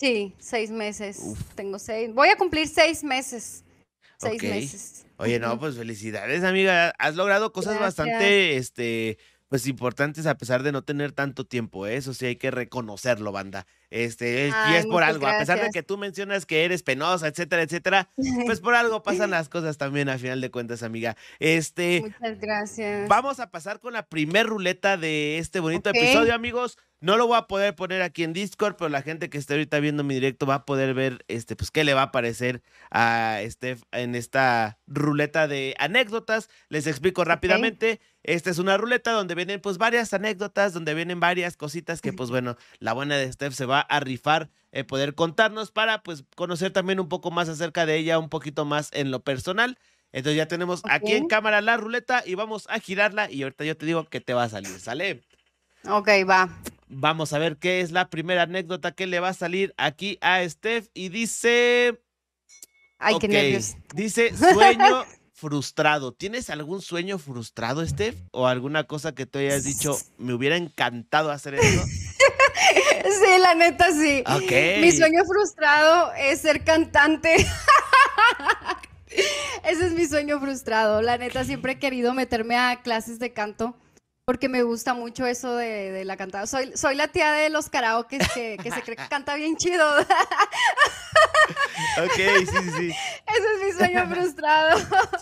[0.01, 1.23] Sí, seis meses.
[1.55, 2.13] Tengo seis.
[2.13, 3.65] Voy a cumplir seis meses.
[4.19, 5.07] Seis meses.
[5.17, 6.93] Oye, no, pues felicidades, amiga.
[6.99, 11.97] Has logrado cosas bastante, este, pues importantes a pesar de no tener tanto tiempo, ¿eh?
[11.97, 13.67] eso sí hay que reconocerlo, banda.
[13.91, 17.27] Este, y Ay, es por algo, a pesar de que tú mencionas que eres penosa,
[17.27, 18.11] etcétera, etcétera,
[18.45, 21.17] pues por algo pasan las cosas también a final de cuentas, amiga.
[21.39, 23.09] Este, Muchas gracias.
[23.09, 26.77] vamos a pasar con la primer ruleta de este bonito episodio, amigos.
[27.01, 29.79] No lo voy a poder poner aquí en Discord, pero la gente que esté ahorita
[29.79, 33.39] viendo mi directo va a poder ver este, pues, qué le va a aparecer a
[33.45, 36.49] Steph en esta ruleta de anécdotas.
[36.69, 38.01] Les explico rápidamente.
[38.25, 42.31] Esta es una ruleta donde vienen pues varias anécdotas, donde vienen varias cositas que pues
[42.31, 46.73] bueno, la buena de Steph se va a rifar eh, poder contarnos para pues conocer
[46.73, 49.79] también un poco más acerca de ella, un poquito más en lo personal.
[50.11, 53.77] Entonces ya tenemos aquí en cámara la ruleta y vamos a girarla y ahorita yo
[53.77, 55.23] te digo que te va a salir, ¿sale?
[55.85, 56.51] Ok, va.
[56.89, 60.49] Vamos a ver qué es la primera anécdota que le va a salir aquí a
[60.49, 62.01] Steph y dice...
[62.99, 63.77] Ay, qué nervios.
[63.95, 66.13] Dice sueño frustrado.
[66.13, 68.17] ¿Tienes algún sueño frustrado, Steph?
[68.33, 71.85] ¿O alguna cosa que tú hayas dicho, me hubiera encantado hacer eso?
[73.09, 74.23] Sí, la neta sí.
[74.27, 74.81] Ok.
[74.83, 77.37] Mi sueño frustrado es ser cantante.
[79.65, 81.01] Ese es mi sueño frustrado.
[81.01, 83.77] La neta, siempre he querido meterme a clases de canto
[84.29, 86.47] porque me gusta mucho eso de, de la cantada.
[86.47, 89.89] Soy, soy la tía de los karaoke que, que se cree que canta bien chido.
[92.05, 92.91] Ok, sí, sí, sí.
[93.27, 94.79] Ese es mi sueño frustrado.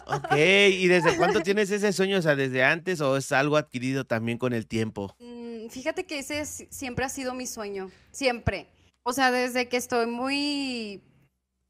[0.07, 2.19] Ok, ¿y desde cuándo tienes ese sueño?
[2.19, 5.15] O sea, ¿desde antes o es algo adquirido también con el tiempo?
[5.21, 8.67] Mm, Fíjate que ese es- siempre ha sido mi sueño, siempre.
[9.05, 11.01] O sea, desde que estoy muy,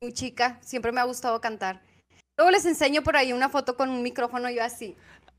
[0.01, 1.83] muy chica, siempre me ha gustado cantar.
[2.39, 4.97] Luego les enseño por ahí una foto con un micrófono yo así,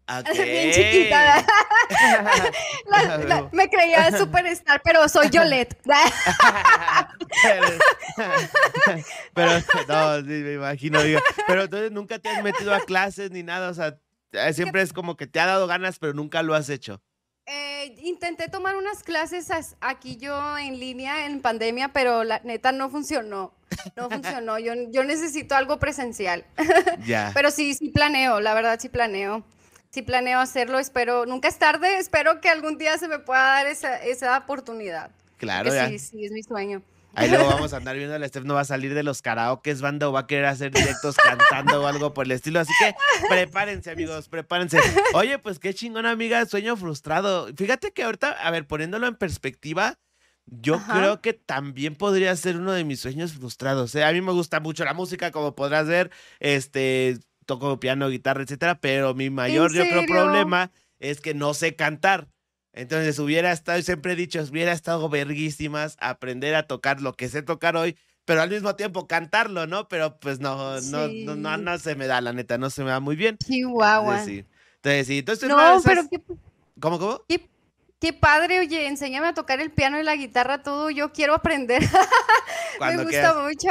[0.09, 0.31] Ok.
[0.37, 1.45] bien chiquita.
[2.87, 5.77] La- la- me creía superstar, pero soy Yolette.
[9.33, 9.51] Pero,
[9.87, 11.19] no, sí, me imagino, digo.
[11.47, 13.97] Pero entonces nunca te has metido a clases ni nada, o sea,
[14.31, 17.01] eh, siempre es como que te ha dado ganas, pero nunca lo has hecho.
[17.45, 22.71] Eh, intenté tomar unas clases as- aquí yo en línea en pandemia, pero la neta
[22.73, 23.53] no funcionó.
[23.95, 24.59] No funcionó.
[24.59, 26.45] Yo, yo necesito algo presencial.
[27.05, 27.31] Ya.
[27.33, 29.45] Pero sí, sí planeo, la verdad sí planeo.
[29.91, 33.67] Sí planeo hacerlo, espero, nunca es tarde, espero que algún día se me pueda dar
[33.67, 35.11] esa, esa oportunidad.
[35.37, 35.87] Claro, ya.
[35.87, 36.81] sí, sí, es mi sueño.
[37.17, 39.21] Ahí luego vamos a andar viendo a la Steph, no va a salir de los
[39.21, 42.59] karaokes, banda, o va a querer hacer directos cantando o algo por el estilo.
[42.59, 42.93] Así que
[43.27, 44.79] prepárense, amigos, prepárense.
[45.13, 47.47] Oye, pues qué chingón, amiga, sueño frustrado.
[47.55, 49.97] Fíjate que ahorita, a ver, poniéndolo en perspectiva,
[50.45, 50.99] yo Ajá.
[50.99, 53.95] creo que también podría ser uno de mis sueños frustrados.
[53.95, 54.03] ¿eh?
[54.03, 58.79] A mí me gusta mucho la música, como podrás ver, este, toco piano, guitarra, etcétera,
[58.79, 62.27] pero mi mayor, yo creo, problema es que no sé cantar.
[62.73, 67.41] Entonces hubiera estado, siempre he dicho, hubiera estado verguísimas aprender a tocar lo que sé
[67.41, 69.87] tocar hoy, pero al mismo tiempo cantarlo, ¿no?
[69.87, 71.63] Pero pues no, no, no, no, Sí.
[71.63, 73.37] no se me da, la neta, no se me da muy bien.
[73.39, 74.19] Chihuahua.
[74.21, 74.45] Entonces, sí.
[74.75, 75.17] Entonces, sí.
[75.17, 76.21] Entonces, No, esas- pero qué,
[76.79, 77.21] ¿Cómo, cómo?
[77.27, 77.49] qué,
[77.99, 81.81] qué padre, oye, enséñame a tocar el piano y la guitarra, todo, yo quiero aprender.
[82.79, 83.35] me gusta quieras.
[83.37, 83.69] mucho.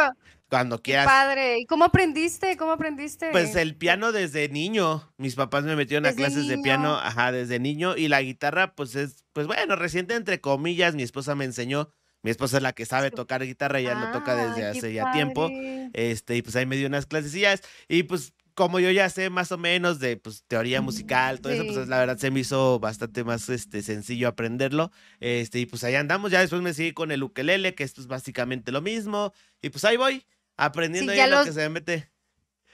[0.49, 1.07] Cuando Qué quieras.
[1.07, 1.59] padre.
[1.59, 2.57] ¿Y cómo aprendiste?
[2.57, 3.31] ¿Cómo aprendiste?
[3.33, 5.13] Pues el piano desde niño.
[5.17, 7.97] Mis papás me metieron a clases de piano, ajá, desde niño.
[7.97, 11.91] Y la guitarra, pues es, pues bueno, reciente entre comillas, mi esposa me enseñó.
[12.23, 15.49] Mi esposa es la que sabe tocar guitarra, ella lo toca desde hace ya tiempo.
[15.93, 17.63] Este, y pues ahí me dio unas clasecillas.
[17.89, 21.65] Y pues como yo ya sé más o menos de pues teoría musical, todo eso,
[21.67, 24.91] pues la verdad se me hizo bastante más este sencillo aprenderlo.
[25.21, 28.07] Este, y pues ahí andamos, ya después me seguí con el ukelele, que esto es
[28.07, 29.33] básicamente lo mismo.
[29.61, 32.11] Y pues ahí voy, aprendiendo Sí, ahí lo que se me mete.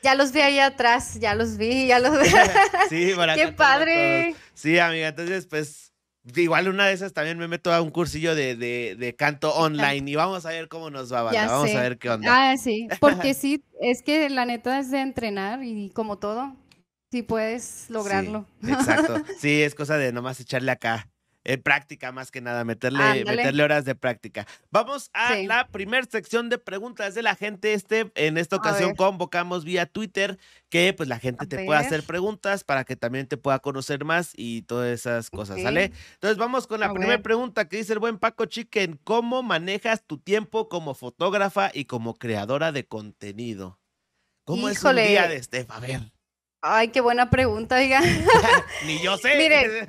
[0.02, 2.28] Ya los vi ahí atrás, ya los vi, ya los vi.
[2.88, 4.34] sí, para ¡Qué padre!
[4.54, 5.92] Sí, amiga, entonces pues
[6.36, 10.10] igual una de esas también me meto a un cursillo de, de, de canto online
[10.10, 11.46] y vamos a ver cómo nos va, banda.
[11.46, 11.76] Vamos sé.
[11.76, 12.52] a ver qué onda.
[12.52, 16.56] Ah, sí, porque sí, es que la neta es de entrenar y como todo,
[17.10, 18.46] sí puedes lograrlo.
[18.62, 19.22] Sí, exacto.
[19.38, 21.12] Sí, es cosa de nomás echarle acá.
[21.62, 23.37] Práctica, más que nada, meterle, Ándale.
[23.37, 24.46] meterle horas de práctica.
[24.70, 25.46] Vamos a Sí.
[25.46, 27.74] la primer sección de preguntas de la gente.
[27.74, 32.05] Este, en esta ocasión convocamos vía Twitter que pues la gente A te pueda hacer
[32.05, 35.61] preguntas para que también te pueda conocer más y todas esas cosas.
[35.61, 35.92] ¿sale?
[36.14, 37.22] Entonces vamos con la A primera ver.
[37.22, 39.00] pregunta que dice el buen Paco Chicken.
[39.02, 43.81] ¿Cómo manejas tu tiempo como fotógrafa y como creadora de contenido?
[44.44, 45.70] ¿Cómo es un día de Steph?
[45.70, 46.00] A ver.
[46.64, 48.01] Ay, qué buena pregunta, oiga.
[48.87, 49.35] Ni yo sé.
[49.37, 49.85] Mire,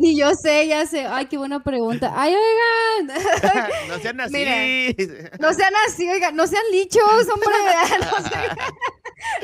[0.00, 1.06] ni yo sé, ya sé.
[1.06, 2.10] Ay, qué buena pregunta.
[2.16, 3.18] Ay, oigan.
[3.88, 4.32] no sean así.
[4.32, 4.96] Mire.
[5.38, 7.50] No sean así, oigan, no sean lichos, hombre.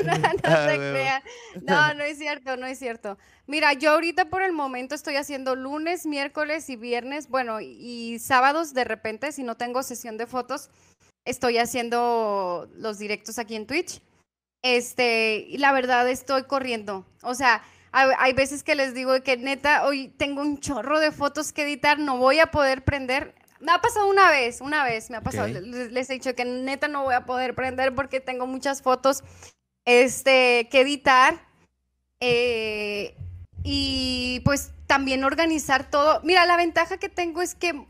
[0.03, 1.23] No se, no, no Ah, se crean.
[1.61, 3.17] No, no es cierto, no es cierto.
[3.47, 8.73] Mira, yo ahorita por el momento estoy haciendo lunes, miércoles y viernes, bueno, y sábados
[8.73, 10.69] de repente, si no tengo sesión de fotos,
[11.25, 14.01] estoy haciendo los directos aquí en Twitch.
[14.61, 17.05] Este, la verdad estoy corriendo.
[17.23, 21.53] O sea, hay, veces que les digo que neta, hoy tengo un chorro de fotos
[21.53, 23.33] que editar, no voy a poder prender.
[23.59, 25.47] me ha pasado una vez, una vez me ha pasado.
[25.47, 29.23] Les, les, he dicho que neta no voy a poder prender porque tengo muchas fotos
[29.85, 31.39] este, que editar.
[32.19, 33.15] Eh,
[33.63, 36.21] y pues también organizar todo.
[36.23, 37.85] Mira, la ventaja que tengo es que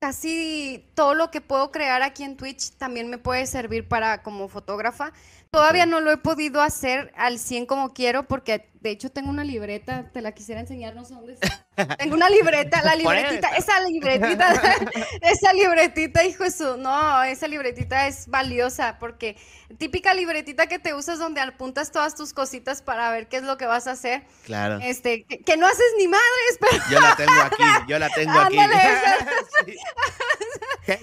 [0.00, 4.48] casi todo lo que puedo crear aquí en Twitch también me puede servir para como
[4.48, 5.12] fotógrafa.
[5.54, 9.44] Todavía no lo he podido hacer al 100 como quiero porque de hecho tengo una
[9.44, 11.64] libreta, te la quisiera enseñar, no sé dónde está.
[11.98, 14.52] Tengo una libreta, la libretita, esa libretita,
[15.22, 19.36] esa libretita, hijo de su, no, esa libretita es valiosa porque
[19.78, 23.56] típica libretita que te usas donde apuntas todas tus cositas para ver qué es lo
[23.56, 24.22] que vas a hacer.
[24.44, 24.78] Claro.
[24.82, 26.84] Este, que, no haces ni madres, pero...
[26.90, 28.58] Yo la tengo aquí, yo la tengo aquí.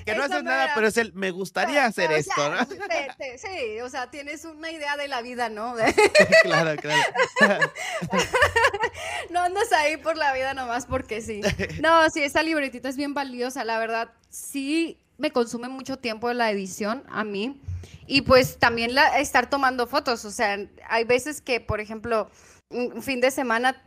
[0.05, 2.63] Que, no haces nada, pero es el, me gustaría hacer esto, ¿no?
[2.65, 5.75] sí, o sea, tienes una idea de la vida, ¿no?
[6.43, 7.01] claro, claro.
[9.29, 11.41] no andas ahí por la vida nomás porque sí.
[11.81, 14.11] No, sí, esa libretita es bien valiosa, la verdad.
[14.29, 17.61] Sí, me consume mucho tiempo la edición a mí.
[18.07, 20.25] Y pues también la, estar tomando fotos.
[20.25, 20.57] O sea,
[20.89, 22.29] hay veces que, por ejemplo,
[22.69, 23.81] un fin de semana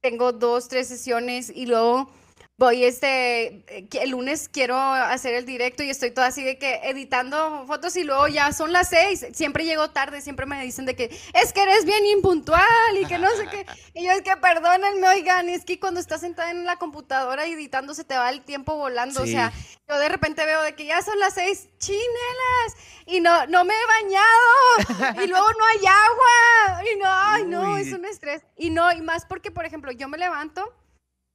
[0.00, 2.10] tengo dos, tres sesiones y luego
[2.56, 6.76] voy este, eh, el lunes quiero hacer el directo y estoy toda así de que
[6.84, 10.94] editando fotos y luego ya son las seis, siempre llego tarde, siempre me dicen de
[10.94, 12.62] que es que eres bien impuntual
[13.00, 16.20] y que no sé qué, y yo es que perdónenme, oigan, es que cuando estás
[16.20, 19.52] sentada en la computadora editando se te va el tiempo volando, o sea,
[19.88, 23.74] yo de repente veo de que ya son las seis, chinelas, y no, no me
[23.74, 28.70] he bañado, y luego no hay agua, y no, ay no, es un estrés, y
[28.70, 30.72] no, y más porque, por ejemplo, yo me levanto,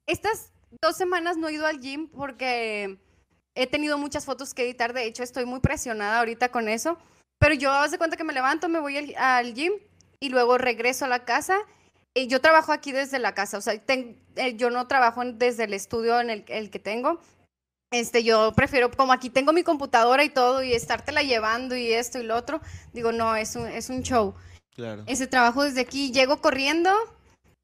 [0.06, 2.98] estas dos semanas no he ido al gym porque
[3.54, 4.92] he tenido muchas fotos que editar.
[4.92, 6.98] De hecho, estoy muy presionada ahorita con eso.
[7.38, 9.72] Pero yo hace cuenta que me levanto, me voy al, gym
[10.20, 11.58] y luego regreso a la casa.
[12.14, 13.58] Y yo trabajo aquí desde la casa.
[13.58, 17.20] O sea, eh, yo no trabajo desde el estudio en el, que tengo.
[17.92, 22.20] Este, yo prefiero, como aquí tengo mi computadora y todo, y estártela llevando y esto
[22.20, 22.60] y lo otro,
[22.92, 24.34] digo, no, es un, es un show.
[24.76, 25.02] Claro.
[25.06, 26.92] Ese trabajo desde aquí, llego corriendo,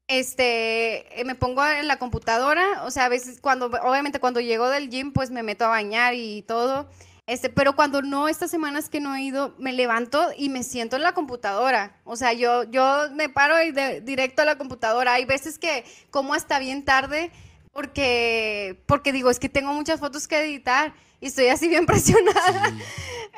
[0.07, 4.89] este, me pongo en la computadora, o sea, a veces cuando, obviamente cuando llego del
[4.89, 6.87] gym, pues me meto a bañar y todo,
[7.25, 10.95] este, pero cuando no, estas semanas que no he ido, me levanto y me siento
[10.95, 15.13] en la computadora, o sea, yo, yo me paro y de, directo a la computadora,
[15.13, 17.31] hay veces que como hasta bien tarde,
[17.73, 22.73] porque, porque digo, es que tengo muchas fotos que editar y estoy así bien presionada.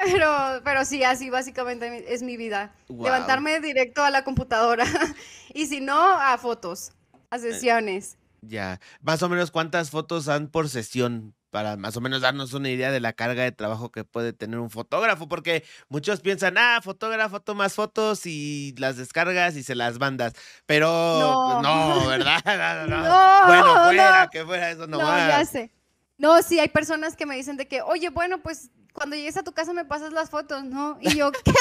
[0.04, 2.74] Pero, pero sí, así básicamente es mi vida.
[2.88, 4.86] Levantarme directo a la computadora
[5.54, 6.94] y si no, a fotos,
[7.30, 8.18] a eh, sesiones.
[8.42, 12.70] ya, más o menos cuántas fotos dan por sesión para más o menos darnos una
[12.70, 16.80] idea de la carga de trabajo que puede tener un fotógrafo, porque muchos piensan, ah,
[16.84, 20.34] fotógrafo toma fotos y las descargas y se las mandas,
[20.66, 22.40] pero no, no ¿verdad?
[22.90, 25.72] No, bueno, fuera, que fuera eso No, ya sé.
[26.20, 29.44] No, sí, hay personas que me dicen de que, oye, bueno, pues cuando llegues a
[29.44, 30.98] tu casa me pasas las fotos, ¿no?
[31.00, 31.54] Y yo, ¿qué?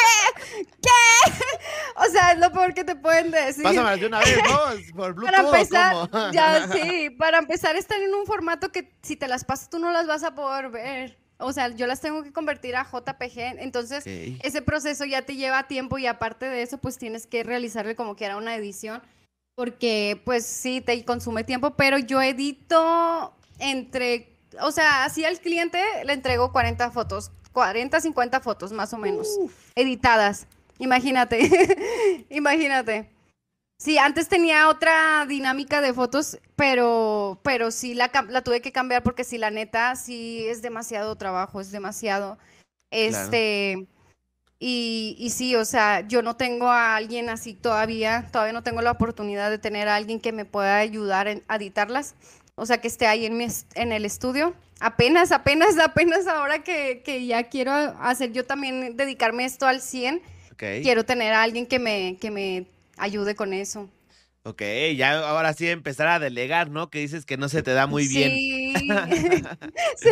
[0.83, 1.33] ¿Qué?
[1.97, 3.63] O sea, es lo peor que te pueden decir.
[3.63, 4.97] Pásamelas de una vez, ¿no?
[4.97, 5.35] Por Bluetooth.
[5.35, 9.69] Para empezar, ya sí, para empezar están en un formato que si te las pasas
[9.69, 11.19] tú no las vas a poder ver.
[11.39, 15.69] O sea, yo las tengo que convertir a JPG, entonces ese proceso ya te lleva
[15.69, 19.03] tiempo y aparte de eso, pues tienes que realizarle como que era una edición,
[19.55, 25.83] porque pues sí, te consume tiempo, pero yo edito entre o sea, así al cliente
[26.05, 29.29] le entrego 40 fotos, 40, 50 fotos más o menos,
[29.75, 30.47] editadas.
[30.79, 33.11] Imagínate, imagínate.
[33.81, 39.05] Sí, antes tenía otra dinámica de fotos, pero, pero sí la, la, tuve que cambiar
[39.05, 42.39] porque sí, la neta, sí es demasiado trabajo, es demasiado.
[42.91, 43.87] Este,
[44.59, 48.83] y, y sí, o sea, yo no tengo a alguien así todavía, todavía no tengo
[48.83, 52.17] la oportunidad de tener a alguien que me pueda ayudar a editarlas
[52.59, 54.55] o sea, que esté ahí en, mi, en el estudio.
[54.81, 60.21] Apenas, apenas, apenas ahora que, que, ya quiero hacer yo también, dedicarme esto al 100,
[60.57, 62.67] quiero tener a alguien que me, que me
[62.97, 63.89] ayude con eso.
[64.45, 64.63] Ok,
[64.97, 66.89] ya ahora sí empezar a delegar, ¿no?
[66.89, 68.31] Que dices que no se te da muy bien.
[68.31, 68.73] Sí.
[69.97, 70.09] sí.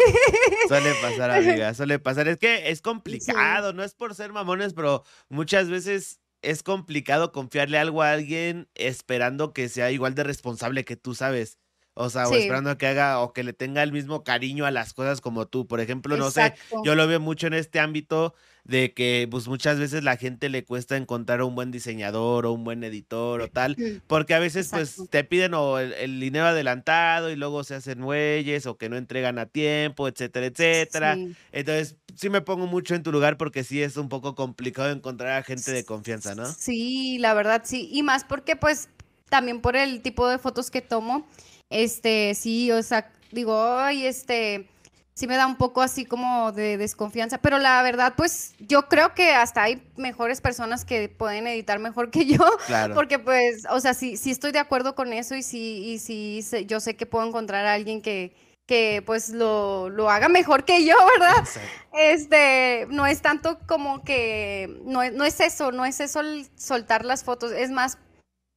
[0.68, 2.28] Suele pasar, amiga, suele pasar.
[2.28, 7.78] Es que es complicado, no es por ser mamones, pero muchas veces es complicado confiarle
[7.78, 11.59] algo a alguien esperando que sea igual de responsable que tú, ¿sabes?
[11.98, 14.70] O sea, o esperando a que haga o que le tenga el mismo cariño a
[14.70, 15.66] las cosas como tú.
[15.66, 16.52] Por ejemplo, no sé,
[16.85, 20.62] yo lo veo mucho en este ámbito de que pues muchas veces la gente le
[20.62, 23.76] cuesta encontrar un buen diseñador o un buen editor o tal,
[24.09, 28.66] porque a veces pues te piden o el, dinero adelantado y luego se hacen muelles
[28.66, 31.16] o que no entregan a tiempo, etcétera, etcétera.
[31.51, 35.38] Entonces, sí me pongo mucho en tu lugar porque sí es un poco complicado encontrar
[35.38, 36.44] a gente de confianza, ¿no?
[36.44, 38.90] Sí, la verdad sí, y más porque pues
[39.30, 41.26] también por el tipo de fotos que tomo
[41.70, 44.68] este, sí, o sea, digo, ay, este,
[45.14, 49.14] sí me da un poco así como de desconfianza, pero la verdad, pues yo creo
[49.14, 52.94] que hasta hay mejores personas que pueden editar mejor que yo, Claro.
[52.94, 56.42] porque pues, o sea, sí, sí estoy de acuerdo con eso y sí, y sí,
[56.42, 58.34] sé- yo sé que puedo encontrar a alguien que,
[58.66, 61.44] que pues lo, lo haga mejor que yo, ¿verdad?
[61.44, 61.76] Exacto.
[61.92, 67.04] Este, no es tanto como que, no no es eso, no es eso el soltar
[67.04, 67.98] las fotos, es más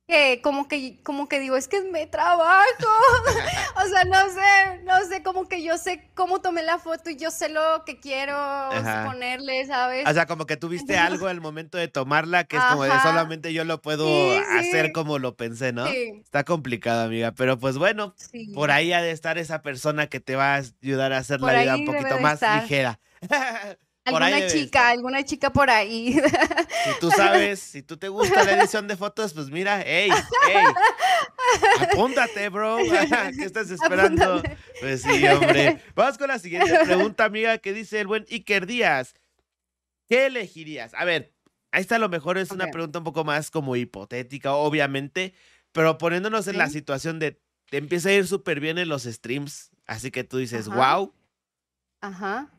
[0.09, 2.65] que como que, como que digo, es que es mi trabajo,
[3.75, 7.15] o sea, no sé, no sé, como que yo sé cómo tomé la foto y
[7.15, 9.05] yo sé lo que quiero Ajá.
[9.05, 10.09] ponerle, ¿sabes?
[10.09, 13.53] O sea, como que tuviste algo al momento de tomarla que es como de solamente
[13.53, 14.93] yo lo puedo Sí, hacer sí.
[14.93, 15.85] como lo pensé, ¿no?
[15.85, 18.15] Sí, Está complicado, amiga, pero pues bueno,
[18.55, 21.53] por ahí ha de estar esa persona que te va a ayudar a hacer Por
[21.53, 22.99] la vida un poquito más ligera.
[24.05, 24.91] Alguna chica, estar.
[24.91, 26.19] alguna chica por ahí.
[26.85, 30.09] Si tú sabes, si tú te gusta la edición de fotos, pues mira, hey,
[30.47, 30.63] hey,
[31.81, 32.77] apúntate, bro.
[33.37, 34.23] ¿Qué estás esperando?
[34.23, 34.57] Apúntate.
[34.79, 35.81] Pues sí, hombre.
[35.95, 39.13] Vamos con la siguiente pregunta, amiga, que dice el buen Iker Díaz.
[40.07, 40.93] ¿Qué elegirías?
[40.93, 41.35] A ver,
[41.71, 45.33] ahí está, a lo mejor es una pregunta un poco más como hipotética, obviamente,
[45.73, 49.71] pero poniéndonos en la situación de te empieza a ir súper bien en los streams,
[49.85, 50.95] así que tú dices, Ajá.
[50.95, 51.13] wow,
[52.01, 52.49] Ajá.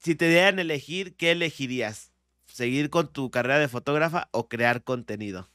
[0.00, 2.12] Si te dieran elegir, ¿qué elegirías?
[2.46, 5.48] ¿Seguir con tu carrera de fotógrafa o crear contenido?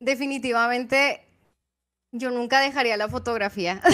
[0.00, 1.24] Definitivamente,
[2.12, 3.80] yo nunca dejaría la fotografía.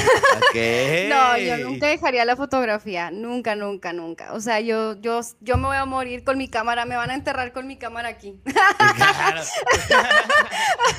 [1.09, 4.33] No, yo nunca dejaría la fotografía, nunca, nunca, nunca.
[4.33, 7.15] O sea, yo, yo, yo me voy a morir con mi cámara, me van a
[7.15, 8.41] enterrar con mi cámara aquí.
[8.45, 9.43] Claro.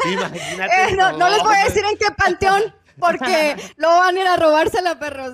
[0.11, 0.71] Imagínate.
[0.91, 4.27] Eh, no, no les voy a decir en qué panteón, porque luego van a ir
[4.27, 5.33] a robársela, perros.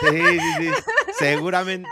[0.00, 0.70] Sí, sí, sí,
[1.18, 1.88] seguramente.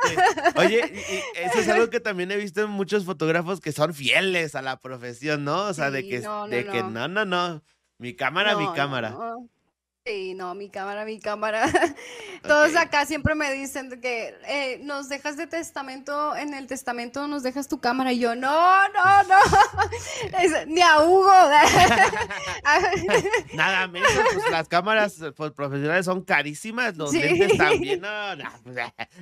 [0.57, 4.55] Oye, y- eso es algo que también he visto en muchos fotógrafos que son fieles
[4.55, 5.65] a la profesión, ¿no?
[5.65, 6.91] O sea, de que, no, no, de que no.
[6.91, 7.63] no, no, no.
[7.99, 9.15] Mi cámara, mi No, no, cámara.
[10.09, 11.69] Sí, no, mi cámara, mi cámara.
[12.43, 17.43] Todos acá siempre me dicen que eh, nos dejas de testamento, en el testamento nos
[17.43, 18.11] dejas tu cámara.
[18.13, 19.37] Y yo, no, no, no.
[20.67, 21.31] Ni a Hugo.
[23.55, 27.21] Nada menos, pues las cámaras eh, pues, profesionales son carísimas, los Sí.
[27.21, 28.73] lentes también, no, no, no,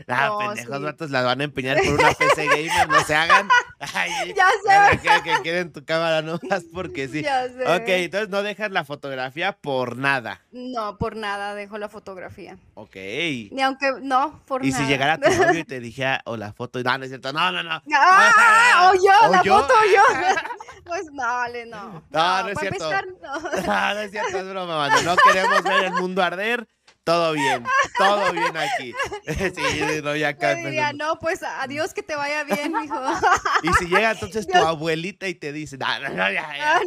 [0.06, 0.84] No, pendejos sí.
[0.84, 3.48] vatos las van a empeñar por una PC gamer, no se hagan.
[3.78, 4.98] Ay, Ya sé.
[4.98, 7.22] Que, que queden tu cámara nomás porque sí.
[7.22, 7.62] Ya sé.
[7.62, 10.40] Ok, entonces no dejas la fotografía por nada.
[10.52, 12.56] No, por nada dejo la fotografía.
[12.74, 12.94] Ok.
[12.96, 14.82] Ni aunque, no, por Y nada.
[14.82, 17.52] si llegara tu novio y te dijera, o la foto, no, no es cierto, no,
[17.52, 17.82] no, no.
[17.94, 18.90] ¡Ah!
[18.90, 19.28] ¿O yo?
[19.28, 19.60] ¿O ¿La yo?
[19.60, 20.36] foto o yo?
[20.84, 22.02] Pues no, Ale, no.
[22.10, 22.90] No, no es cierto.
[22.90, 23.40] no.
[23.66, 25.02] No, no es cierto, es broma, mano.
[25.02, 26.66] No queremos ver el mundo arder.
[27.06, 27.64] Todo bien,
[27.96, 28.92] todo bien aquí.
[29.54, 30.54] Sí, no, ya acá.
[30.56, 33.00] Diría, no, pues adiós, que te vaya bien, mijo.
[33.62, 34.66] Y si llega entonces tu Dios.
[34.66, 36.80] abuelita y te dice, no, no, no, ya, Ah,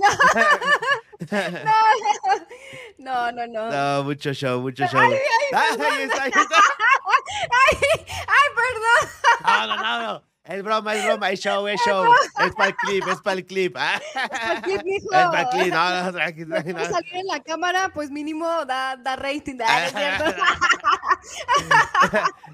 [1.32, 1.64] ya.
[2.98, 3.70] No, no, no.
[3.72, 5.00] No, mucho show, mucho show.
[5.00, 5.14] Ay,
[5.54, 6.24] ahí está.
[6.26, 6.32] Ay,
[8.58, 9.10] perdón.
[9.46, 10.29] No, no, no, no.
[10.50, 12.12] Es broma, es broma, es show, es show.
[12.44, 13.76] Es para el clip, es para el clip.
[13.78, 14.02] Ah,
[14.58, 15.06] Aquí, mijo.
[15.06, 16.86] Es para el clip, no, no, tranqui, tranqui, no.
[16.86, 19.60] salir en la cámara, pues mínimo da, da rating.
[19.64, 20.36] Ah, ¿no es?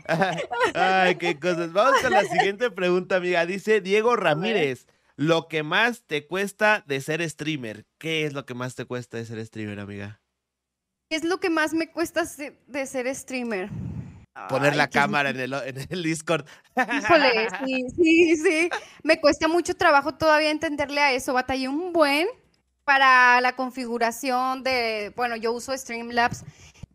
[0.76, 1.72] Ay, qué cosas.
[1.72, 3.46] Vamos con la siguiente pregunta, amiga.
[3.46, 7.86] Dice Diego Ramírez, lo que más te cuesta de ser streamer.
[7.98, 10.20] ¿Qué es lo que más te cuesta de ser streamer, amiga?
[11.10, 12.24] ¿Qué es lo que más me cuesta
[12.68, 13.70] de ser streamer?
[14.50, 16.46] Poner Ay, la ¿qué es- cámara en el, en el Discord.
[16.76, 18.70] Híjole, sí, sí, sí.
[19.04, 21.34] Me cuesta mucho trabajo todavía entenderle a eso.
[21.34, 22.28] Batallé un buen
[22.84, 26.44] para la configuración de, bueno, yo uso Streamlabs.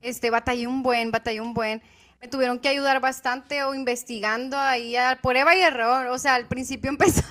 [0.02, 1.82] Este, batallé un buen, batallé un buen.
[2.20, 6.08] Me tuvieron que ayudar bastante o investigando ahí a prueba y error.
[6.08, 7.22] O sea, al principio empezó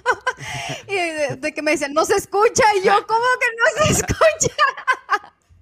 [0.87, 2.63] y de, de que me decían, no se escucha.
[2.81, 4.55] Y yo, ¿cómo que no se escucha?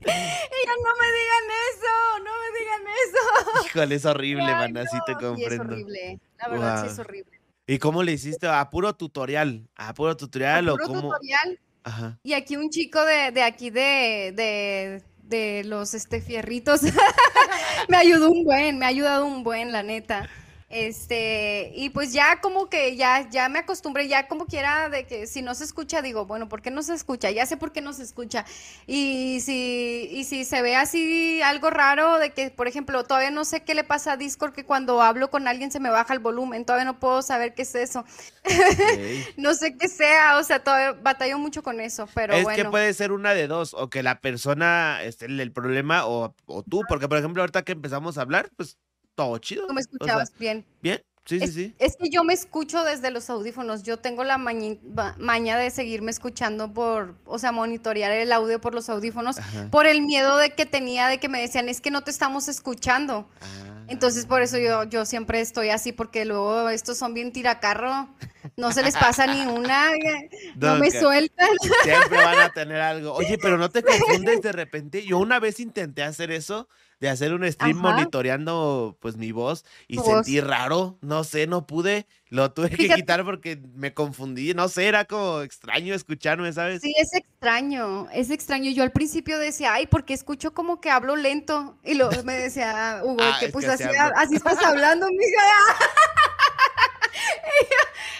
[0.07, 3.67] Yo, no me digan eso, no me digan eso.
[3.67, 5.63] Híjole, es horrible, Ay, man, así te no, sí, es comprendo.
[5.73, 6.19] horrible.
[6.37, 7.31] La verdad, sí es horrible.
[7.67, 8.47] ¿Y cómo le hiciste?
[8.47, 9.67] ¿A puro tutorial?
[9.75, 11.01] ¿A puro tutorial A o puro cómo?
[11.01, 11.59] tutorial.
[11.83, 12.17] Ajá.
[12.23, 16.81] Y aquí un chico de, de aquí de, de, de los este, fierritos
[17.89, 20.29] me ayudó un buen, me ha ayudado un buen, la neta.
[20.69, 25.25] Este, y pues ya como que ya, ya me acostumbré, ya como quiera de que
[25.25, 27.31] si no se escucha, digo, bueno, ¿por qué no se escucha?
[27.31, 28.43] Ya sé por qué no se escucha.
[28.85, 33.45] Y si, y si se ve así algo raro, de que, por ejemplo, todavía no
[33.45, 36.19] sé qué le pasa a Discord, que cuando hablo con alguien se me baja el
[36.19, 38.03] volumen, todavía no puedo saber qué es eso.
[39.37, 42.63] No sé qué sea, o sea, todavía batallo mucho con eso, pero es bueno.
[42.63, 46.33] que puede ser una de dos, o que la persona esté el, el problema o,
[46.45, 48.77] o tú, porque por ejemplo ahorita que empezamos a hablar, pues
[49.17, 49.67] todo chido.
[49.67, 50.63] Tú me o sea, escuchabas bien.
[50.81, 51.75] bien, sí, sí, Es, sí.
[51.79, 53.81] es que yo me escucho desde los audífonos.
[53.83, 54.79] Yo tengo la mañi-
[55.17, 59.69] maña de seguirme escuchando por, o sea, monitorear el audio por los audífonos, Ajá.
[59.71, 62.47] por el miedo de que tenía de que me decían, es que no te estamos
[62.47, 63.27] escuchando.
[63.41, 68.07] Ah, Entonces por eso yo, yo siempre estoy así, porque luego estos son bien tiracarro,
[68.55, 69.89] no se les pasa ni una,
[70.55, 71.49] no, me sueltan.
[71.83, 73.13] Siempre van a tener algo.
[73.13, 75.03] Oye, pero no te confundes de repente.
[75.03, 76.67] Yo una vez intenté hacer eso,
[76.99, 82.07] de hacer un stream monitoreando pues mi voz y sentí raro, no sé, no pude,
[82.29, 86.81] lo tuve que quitar porque me confundí, no sé, era como extraño escucharme, ¿sabes?
[86.81, 88.71] Sí, es extraño, es extraño.
[88.71, 93.01] Yo al principio decía, ay, porque escucho como que hablo lento y luego me decía
[93.03, 93.83] Hugo, ah, que pues así,
[94.15, 95.43] así estás hablando, mija.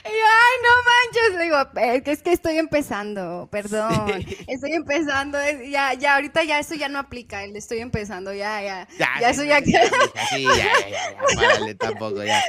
[0.06, 3.92] Y yo, ay, no manches, digo, es que estoy empezando, perdón,
[4.48, 5.38] estoy empezando,
[5.70, 9.30] ya, ya, ahorita ya eso ya no aplica, el estoy empezando, ya, ya, ya, ya
[9.30, 9.62] eso ya...
[9.62, 12.42] Sí, ya, ya, ya, párale, tampoco, ya.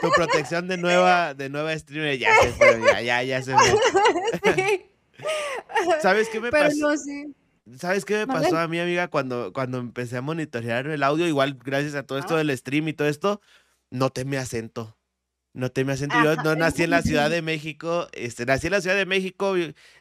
[0.00, 4.90] Tu protección de nueva, de nueva streamer ya se fue, ya, ya, ya se fue.
[6.00, 6.76] ¿Sabes qué me pasó?
[6.78, 7.34] No, sí.
[7.78, 11.26] ¿Sabes qué me pasó a mi amiga cuando, cuando empecé a monitorear el audio?
[11.26, 12.38] Igual, gracias a todo esto ah.
[12.38, 13.40] del stream y todo esto,
[13.90, 14.96] noté mi acento.
[15.52, 16.14] No te me acento.
[16.22, 18.08] Yo no nací en la Ciudad de México.
[18.12, 19.54] Este, nací en la Ciudad de México.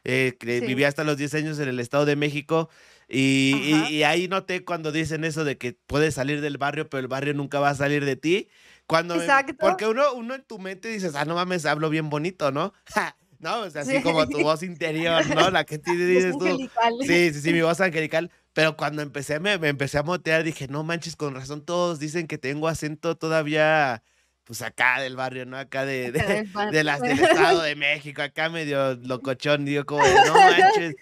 [0.04, 2.70] Eh, viví hasta los 10 años en el Estado de México.
[3.08, 7.34] Y, ahí noté cuando dicen eso de que puedes salir del barrio, pero el barrio
[7.34, 8.50] nunca va a salir de ti.
[8.86, 9.16] Cuando
[9.60, 12.74] porque uno, uno en tu mente dices, ah, no mames, hablo bien bonito, ¿no?
[13.40, 15.50] no, o sea, así como tu voz interior, ¿no?
[15.52, 16.70] La que te dices tú.
[17.02, 18.32] Sí, sí, sí, mi voz angelical.
[18.54, 22.28] Pero cuando empecé, me, me empecé a motear, dije, no manches, con razón todos dicen
[22.28, 24.04] que tengo acento todavía
[24.50, 25.60] pues acá del barrio, ¿no?
[25.60, 30.96] Acá de, de, las del Estado de México, acá medio locochón, digo, como no manches,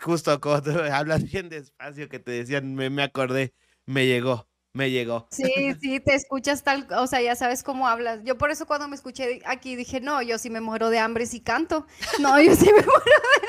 [0.00, 3.52] justo como tú hablas bien despacio que te decían, me, me acordé,
[3.84, 5.28] me llegó, me llegó.
[5.30, 8.20] Sí, sí, te escuchas tal, o sea, ya sabes cómo hablas.
[8.24, 11.26] Yo por eso cuando me escuché aquí dije, no, yo sí me muero de hambre
[11.26, 11.86] si canto.
[12.18, 13.48] No, yo sí me muero de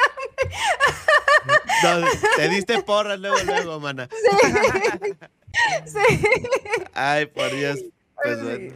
[1.48, 1.62] hambre.
[1.84, 4.10] No, te diste porras luego, luego, mana.
[4.12, 5.14] Sí.
[5.86, 6.22] sí.
[6.94, 7.80] Ay, por Dios.
[8.22, 8.74] Pues bueno.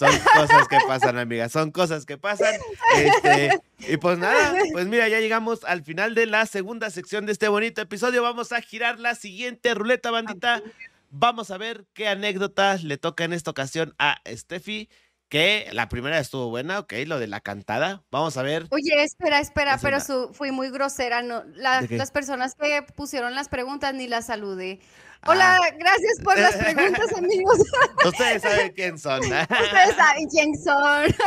[0.00, 1.50] Son cosas que pasan, amiga.
[1.50, 2.54] Son cosas que pasan.
[2.96, 7.32] Este, y pues nada, pues mira, ya llegamos al final de la segunda sección de
[7.32, 8.22] este bonito episodio.
[8.22, 10.62] Vamos a girar la siguiente ruleta, bandita.
[11.10, 14.88] Vamos a ver qué anécdotas le toca en esta ocasión a Steffi.
[15.28, 18.02] Que la primera estuvo buena, ok, lo de la cantada.
[18.10, 18.66] Vamos a ver.
[18.70, 20.00] Oye, espera, espera, pero
[20.32, 21.22] fui muy grosera.
[21.22, 24.80] No, las personas que pusieron las preguntas ni las saludé.
[25.26, 25.74] Hola, ah.
[25.78, 27.58] gracias por las preguntas, amigos.
[28.04, 29.20] Ustedes saben quién son.
[29.24, 31.14] Ustedes saben quién son.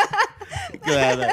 [0.82, 1.24] Claro.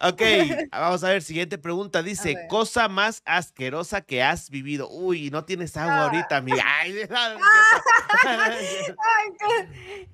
[0.00, 0.22] Ok,
[0.70, 2.02] vamos a ver, siguiente pregunta.
[2.02, 4.88] Dice, cosa más asquerosa que has vivido.
[4.90, 6.04] Uy, no tienes agua ah.
[6.04, 6.64] ahorita, amiga.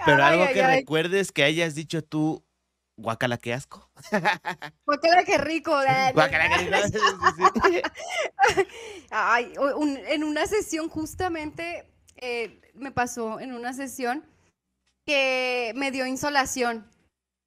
[0.07, 2.45] Pero algo que recuerdes que hayas dicho tú,
[2.97, 3.91] guacala, qué asco.
[4.87, 5.73] Guacala, qué rico.
[6.13, 6.99] Guacala, qué rico.
[9.11, 9.53] Ay,
[10.09, 11.87] en una sesión justamente
[12.17, 14.25] eh, me pasó en una sesión
[15.07, 16.87] que me dio insolación.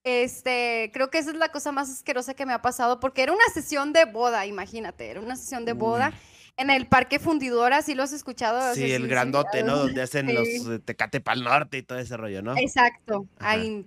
[0.04, 3.34] Este, creo que esa es la cosa más asquerosa que me ha pasado porque era
[3.34, 6.14] una sesión de boda, imagínate, era una sesión de boda.
[6.56, 8.74] En el Parque Fundidora, sí lo has escuchado.
[8.74, 9.78] Sí, el grandote, ¿no?
[9.78, 12.58] Donde hacen los eh, Tecate Pal Norte y todo ese rollo, ¿no?
[12.58, 13.28] Exacto.
[13.38, 13.86] Ahí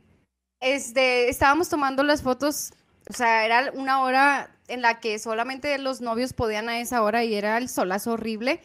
[0.60, 2.72] este, estábamos tomando las fotos,
[3.08, 7.24] o sea, era una hora en la que solamente los novios podían a esa hora
[7.24, 8.60] y era el solazo horrible.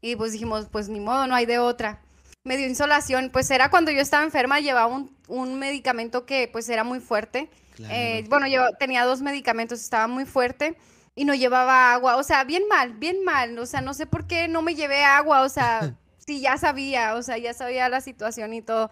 [0.00, 2.00] Y pues dijimos, pues ni modo, no hay de otra.
[2.44, 6.84] Me dio insolación, pues era cuando yo estaba enferma, llevaba un, medicamento que pues era
[6.84, 7.50] muy fuerte.
[7.90, 10.76] Eh, bueno, yo tenía dos medicamentos, estaba muy fuerte
[11.14, 14.26] y no llevaba agua, o sea, bien mal, bien mal, o sea, no sé por
[14.26, 18.00] qué no me llevé agua, o sea, sí, ya sabía, o sea, ya sabía la
[18.00, 18.90] situación y todo.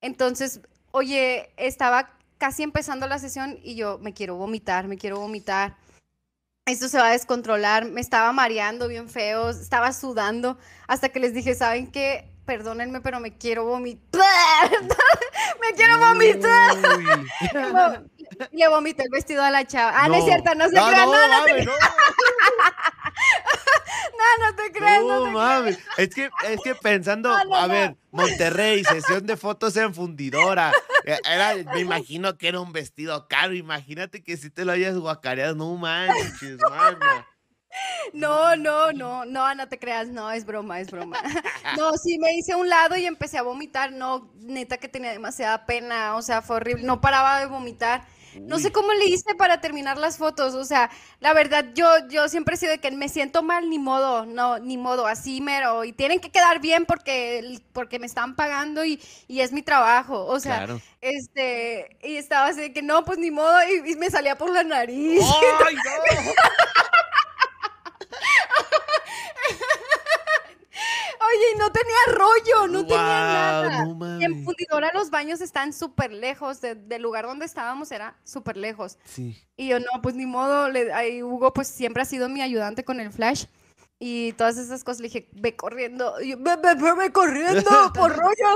[0.00, 0.60] Entonces,
[0.90, 5.76] oye, estaba casi empezando la sesión y yo me quiero vomitar, me quiero vomitar.
[6.66, 11.32] Esto se va a descontrolar, me estaba mareando bien feo, estaba sudando, hasta que les
[11.32, 12.30] dije, ¿saben qué?
[12.44, 14.70] Perdónenme, pero me quiero vomitar.
[15.60, 16.76] me quiero vomitar.
[18.52, 19.92] Le vomité el vestido a la chava.
[19.94, 21.06] Ah, no, es cierto, no se no, crean.
[21.06, 21.72] No, no, no,
[24.16, 25.02] no, no, te creas.
[25.02, 25.78] No, no mames.
[25.96, 30.72] Es que, es que pensando, a ver, Monterrey, sesión de fotos en fundidora.
[31.04, 33.54] E, era, me imagino que era un vestido caro.
[33.54, 36.58] Imagínate que si te lo hayas guacareado, no manches.
[38.12, 41.18] No, no, no, no, no te creas, no, es broma, es broma.
[41.76, 45.12] No, sí, me hice a un lado y empecé a vomitar, no, neta que tenía
[45.12, 48.06] demasiada pena, o sea, fue horrible, no paraba de vomitar.
[48.40, 52.28] No sé cómo le hice para terminar las fotos, o sea, la verdad, yo, yo
[52.28, 55.84] siempre he sido de que me siento mal, ni modo, no, ni modo, así mero,
[55.84, 60.40] y tienen que quedar bien porque, porque me están pagando y, es mi trabajo, o
[60.40, 60.66] sea,
[61.00, 64.62] este, y estaba así de que no, pues ni modo, y, me salía por la
[64.62, 65.22] nariz.
[65.66, 65.74] ¡Ay,
[66.24, 66.32] no!
[71.28, 73.84] Oye, no no tenía rollo, no tenía nada.
[73.84, 78.16] no Y en Fundidora los baños están súper lejos, de- del lugar donde estábamos era
[78.24, 78.98] súper lejos.
[79.04, 79.36] Sí.
[79.56, 82.84] Y yo, no, pues ni modo, le, ahí Hugo pues siempre ha sido mi ayudante
[82.84, 83.44] con el flash.
[84.00, 87.70] Y todas esas cosas le dije, ve corriendo, y yo, ve, ve, ve, ve corriendo
[87.94, 88.46] por rollo.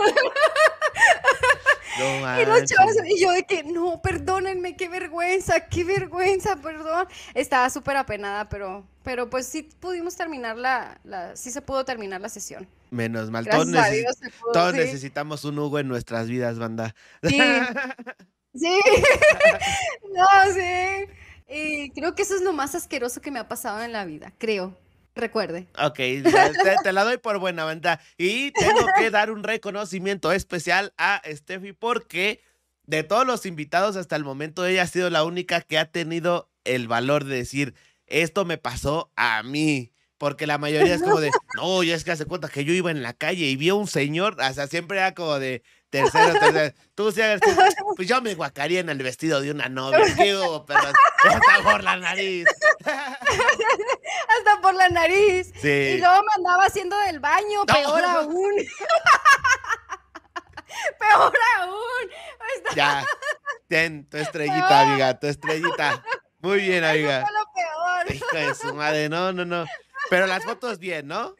[1.99, 7.07] No Y los chavos, y yo de que, no, perdónenme, qué vergüenza, qué vergüenza, perdón.
[7.35, 12.21] Estaba súper apenada, pero, pero pues sí pudimos terminar la, la, sí se pudo terminar
[12.21, 12.69] la sesión.
[12.91, 13.47] Menos mal.
[13.47, 14.79] Todos, Dios pudo, todos sí.
[14.79, 16.95] necesitamos un Hugo en nuestras vidas, banda.
[17.23, 17.39] Sí.
[18.55, 18.81] Sí,
[20.15, 21.07] no, sí.
[21.49, 24.35] Y creo que eso es lo más asqueroso que me ha pasado en la vida,
[24.37, 24.77] creo.
[25.15, 25.69] Recuerde.
[25.79, 28.01] Ok, te la doy por buena banda.
[28.17, 32.41] Y tengo que dar un reconocimiento especial a Steffi porque
[32.87, 36.51] de todos los invitados hasta el momento ella ha sido la única que ha tenido
[36.65, 37.75] el valor de decir,
[38.07, 39.93] esto me pasó a mí.
[40.23, 42.93] Porque la mayoría es como de, no, ya es que hace cuenta que yo iba
[42.93, 46.39] en la calle y vi a un señor, o sea, siempre era como de tercero,
[46.39, 46.73] tercero.
[46.95, 47.21] Tú sí,
[47.97, 49.99] pues yo me guacaría en el vestido de una novia.
[50.17, 52.47] ¿Qué hubo, pero hasta por la nariz.
[52.85, 55.49] Hasta por la nariz.
[55.57, 55.99] Y Sí.
[55.99, 57.75] luego me andaba haciendo del baño, No.
[57.75, 58.55] peor aún.
[61.01, 62.11] peor aún.
[62.59, 63.05] Está- Ya.
[63.67, 66.05] Ten tu estrellita, amiga, tu estrellita.
[66.43, 67.23] Muy bien, Eso amiga.
[67.23, 68.15] fue lo peor.
[68.15, 69.65] Hijo de su madre, no, no, no.
[70.11, 71.35] Pero las fotos bien, ¿no?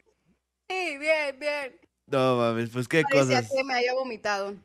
[0.69, 1.79] Sí, bien, bien.
[2.07, 3.51] No mames, pues qué Parecía cosas.
[3.55, 4.55] que me haya vomitado.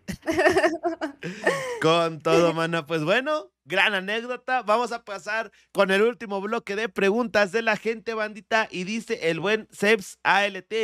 [1.80, 2.86] Con todo, mano.
[2.86, 4.62] Pues bueno, gran anécdota.
[4.62, 8.68] Vamos a pasar con el último bloque de preguntas de la gente bandita.
[8.70, 10.74] Y dice el buen Sebs ALT.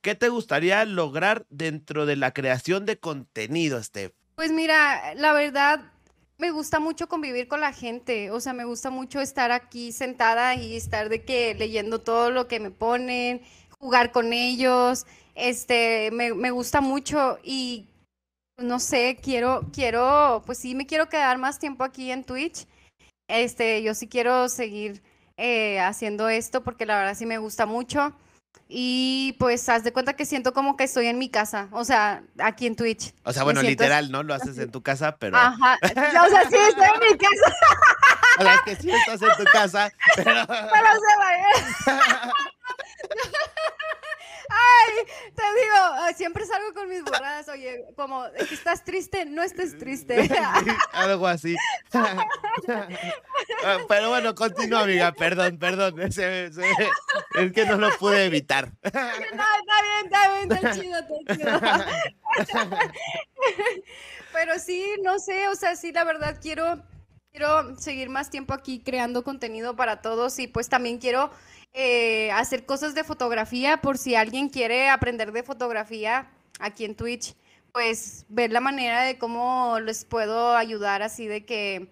[0.00, 4.12] ¿Qué te gustaría lograr dentro de la creación de contenido, Steph?
[4.34, 5.80] Pues mira, la verdad,
[6.38, 8.30] me gusta mucho convivir con la gente.
[8.30, 12.48] O sea, me gusta mucho estar aquí sentada y estar de que leyendo todo lo
[12.48, 13.42] que me ponen,
[13.78, 15.06] jugar con ellos.
[15.34, 17.86] Este, me, me gusta mucho y
[18.58, 22.66] no sé, quiero, quiero, pues sí, me quiero quedar más tiempo aquí en Twitch.
[23.28, 25.02] Este, yo sí quiero seguir
[25.36, 28.14] eh, haciendo esto porque la verdad sí me gusta mucho.
[28.68, 32.22] Y pues haz de cuenta que siento como que estoy en mi casa, o sea,
[32.38, 33.14] aquí en Twitch.
[33.22, 34.24] O sea, bueno, literal, ¿no?
[34.24, 35.36] Lo haces en tu casa, pero.
[35.36, 37.56] Ajá, o sea, sí estoy en mi casa,
[38.38, 40.46] O sea, es que sí estás en tu casa, pero.
[40.46, 41.46] pero se vaya.
[44.48, 44.94] Ay,
[45.34, 49.24] te digo, ah, siempre salgo con mis borradas, oye, como, "Es que ¿estás triste?
[49.26, 50.28] No estés triste.
[50.28, 51.56] Sí, algo así.
[53.64, 55.12] Ah, Pero bueno, continúa, amiga.
[55.12, 55.94] Perdón, perdón.
[56.12, 56.62] Se- se-
[57.36, 58.70] es que no lo pude evitar.
[58.82, 62.78] No, está bien, está bien, está chido, está chido.
[64.32, 66.82] Pero sí, no sé, o sea, sí, la verdad quiero,
[67.30, 71.30] quiero seguir más tiempo aquí creando contenido para todos y pues también quiero
[71.72, 77.34] eh, hacer cosas de fotografía por si alguien quiere aprender de fotografía aquí en Twitch,
[77.72, 81.88] pues ver la manera de cómo les puedo ayudar así de que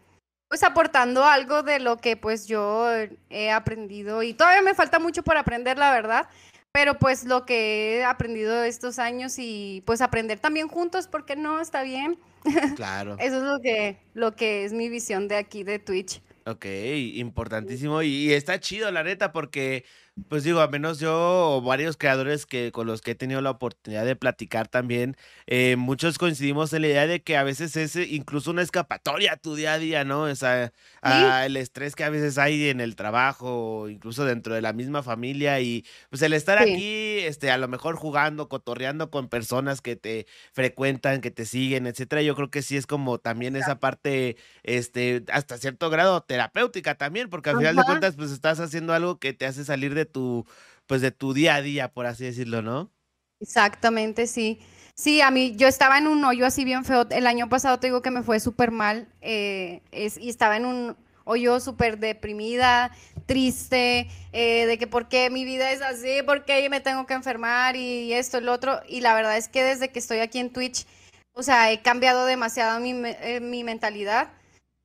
[0.49, 2.89] pues aportando algo de lo que pues yo
[3.29, 6.29] he aprendido y todavía me falta mucho por aprender, la verdad,
[6.73, 11.61] pero pues lo que he aprendido estos años y pues aprender también juntos, porque no
[11.61, 12.19] está bien.
[12.77, 13.17] Claro.
[13.19, 16.21] Eso es lo que lo que es mi visión de aquí de Twitch.
[16.47, 16.67] Ok,
[17.15, 18.03] importantísimo.
[18.03, 19.85] Y, está chido, la neta, porque,
[20.29, 24.05] pues digo, a menos yo varios creadores que con los que he tenido la oportunidad
[24.05, 25.17] de platicar también,
[25.49, 29.33] eh, muchos coincidimos en la idea de que a veces es eh, incluso una escapatoria
[29.33, 30.23] a tu día a día, ¿no?
[30.23, 34.63] O sea, a el estrés que a veces hay en el trabajo, incluso dentro de
[34.63, 35.59] la misma familia.
[35.61, 36.63] Y pues el estar Sí.
[36.63, 41.89] aquí, este, a lo mejor jugando, cotorreando con personas que te frecuentan, que te siguen,
[41.89, 46.95] etcétera, yo creo que sí es como también esa parte este, hasta cierto grado terapéutica
[46.95, 50.04] también, porque al final de cuentas, pues estás haciendo algo que te hace salir de
[50.07, 50.47] tu,
[50.87, 52.93] pues de tu día a día, por así decirlo, ¿no?
[53.41, 54.61] Exactamente, sí.
[54.95, 57.07] Sí, a mí, yo estaba en un hoyo así bien feo.
[57.11, 60.67] El año pasado te digo que me fue súper mal eh, es- y estaba en
[60.67, 62.91] un hoyo súper deprimida,
[63.27, 67.15] triste, eh, de que por qué mi vida es así, por qué me tengo que
[67.15, 68.81] enfermar y esto lo otro.
[68.89, 70.87] Y la verdad es que desde que estoy aquí en Twitch,
[71.33, 74.29] o sea, he cambiado demasiado mi, eh, mi mentalidad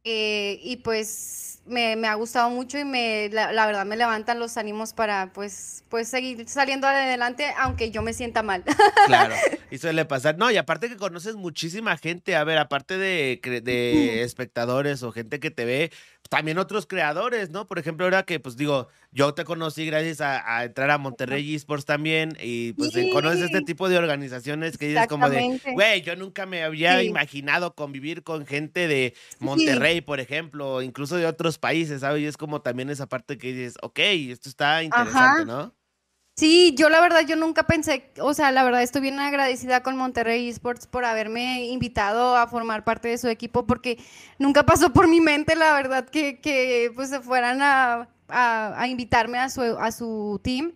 [0.03, 4.57] y pues me, me ha gustado mucho y me, la, la verdad me levantan los
[4.57, 8.63] ánimos para pues, pues seguir saliendo adelante aunque yo me sienta mal.
[9.05, 9.34] Claro,
[9.72, 10.38] y suele pasar.
[10.38, 15.39] No, y aparte que conoces muchísima gente, a ver, aparte de, de espectadores o gente
[15.39, 15.91] que te ve,
[16.30, 17.65] también otros creadores, ¿no?
[17.65, 21.55] Por ejemplo, ahora que, pues digo, yo te conocí gracias a, a entrar a Monterrey
[21.55, 26.15] Esports también, y pues conoces este tipo de organizaciones que dices como de, güey, yo
[26.15, 27.07] nunca me había Sí.
[27.07, 32.22] imaginado convivir con gente de Monterrey, por ejemplo, o incluso de otros países, ¿sabes?
[32.22, 35.45] Y es como también esa parte que dices, ok, esto está interesante, Ajá.
[35.45, 35.76] ¿no?
[36.38, 39.97] Sí, yo la verdad, yo nunca pensé, o sea, la verdad estoy bien agradecida con
[39.97, 44.01] Monterrey Esports por haberme invitado a formar parte de su equipo, porque
[44.38, 48.88] nunca pasó por mi mente, la verdad, que, que pues se fueran a, a, a
[48.88, 50.72] invitarme a su, a su team.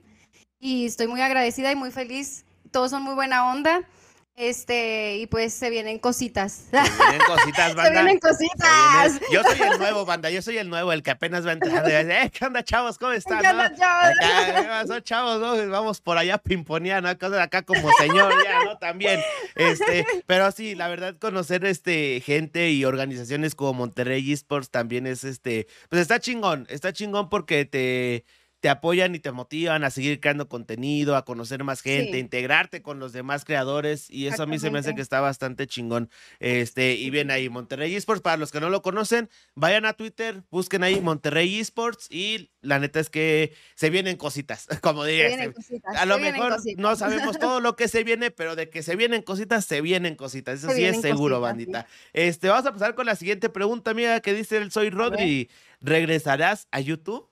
[0.59, 2.45] Y estoy muy agradecida y muy feliz.
[2.71, 3.87] Todos son muy buena onda.
[4.35, 6.63] Este, y pues se vienen cositas.
[6.71, 7.83] Se vienen cositas, banda.
[7.85, 9.13] Se vienen cositas.
[9.13, 10.29] Se vienen- Yo soy el nuevo, banda.
[10.31, 11.75] Yo soy el nuevo, el que apenas va y dice,
[12.23, 12.97] Eh, ¿Qué onda, chavos?
[12.97, 13.41] ¿Cómo están?
[13.41, 13.77] ¿Qué onda, no?
[13.77, 14.15] chavos?
[14.19, 15.39] Acá, ¿qué pasó, chavos?
[15.39, 15.69] no?
[15.69, 17.15] Vamos por allá a pimponear, ¿no?
[17.19, 18.77] Cosas acá como señor, ya, ¿no?
[18.79, 19.21] También.
[19.55, 25.23] Este, pero sí, la verdad, conocer este gente y organizaciones como Monterrey Esports también es
[25.23, 25.67] este.
[25.89, 26.65] Pues está chingón.
[26.69, 28.25] Está chingón porque te.
[28.63, 32.15] Te apoyan y te motivan a seguir creando contenido, a conocer más gente, Sí.
[32.15, 35.19] a integrarte con los demás creadores y eso a mí se me hace que está
[35.19, 36.09] bastante chingón.
[36.39, 40.43] Este, y bien ahí, Monterrey Esports, para los que no lo conocen, vayan a Twitter,
[40.49, 45.27] busquen ahí Monterrey Esports y la neta es que se vienen cositas, como diría.
[45.27, 45.97] vienen este, cositas.
[45.97, 46.81] a lo mejor cositas.
[46.81, 50.15] no sabemos todo lo que se viene, pero de que se vienen cositas, se vienen
[50.15, 50.59] cositas.
[50.59, 51.87] Eso Se sí es seguro, cositas, bandita.
[52.13, 55.49] Este, vamos a pasar con la siguiente pregunta, amiga, que dice el Soy Rodri.
[55.81, 57.27] ¿Regresarás a YouTube?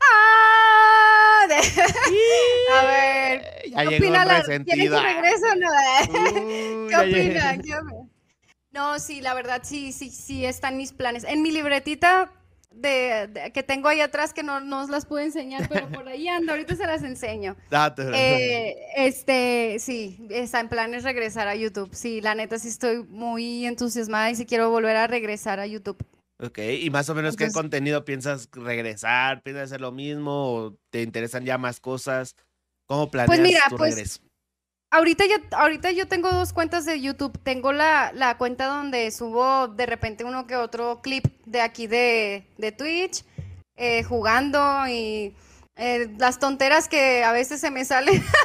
[0.00, 1.46] ¡Ah!
[1.48, 1.82] De-
[2.72, 5.02] a ver, Ya ¿qué opina la ¿Quieren que resentida.
[5.02, 5.68] regrese o no?
[6.84, 7.58] Uy, ¿Qué opina?
[7.62, 8.08] ¿Qué opina?
[8.72, 11.24] No, sí, la verdad, sí, sí, sí están mis planes.
[11.24, 12.32] En mi libretita
[12.70, 16.08] de, de- que tengo ahí atrás, que no, no os las puedo enseñar, pero por
[16.08, 17.54] ahí anda, ahorita se las enseño.
[17.70, 21.90] Date, Eh, este, sí, está en planes regresar a YouTube.
[21.94, 26.02] Sí, la neta sí estoy muy entusiasmada y sí quiero volver a regresar a YouTube.
[26.42, 31.02] Ok, y más o menos qué contenido piensas regresar, piensas hacer lo mismo o te
[31.02, 32.34] interesan ya más cosas.
[32.86, 34.20] ¿Cómo planeas mira, tu pues, regreso?
[34.90, 37.38] Ahorita yo, ahorita yo tengo dos cuentas de YouTube.
[37.44, 42.44] Tengo la, la cuenta donde subo de repente uno que otro clip de aquí de,
[42.58, 43.24] de Twitch,
[43.76, 45.34] eh, jugando y
[45.76, 48.22] eh, las tonteras que a veces se me salen,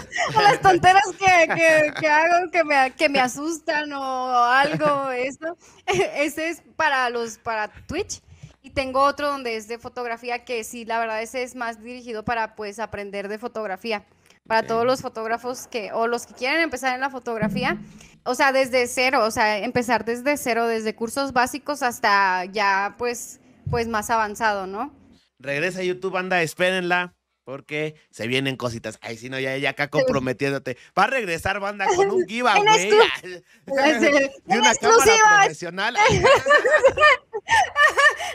[0.36, 5.56] o las tonteras que, que- que hago que me, que me asustan o algo, eso.
[5.86, 8.20] Ese es para los, para Twitch.
[8.62, 12.24] Y tengo otro donde es de fotografía que sí, la verdad ese es más dirigido
[12.26, 14.04] para pues aprender de fotografía.
[14.46, 17.78] Para todos los fotógrafos que, o los que quieren empezar en la fotografía,
[18.24, 23.40] o sea, desde cero, o sea, empezar desde cero, desde cursos básicos hasta ya pues,
[23.70, 24.92] pues más avanzado, ¿no?
[25.40, 27.14] Regresa a YouTube, anda, espérenla.
[27.42, 28.98] Porque se vienen cositas.
[29.00, 30.76] Ay, si no, ya, ya acá comprometiéndote.
[30.96, 32.62] Va a regresar, banda, con un giveaway.
[33.66, 35.96] En una cámara profesional.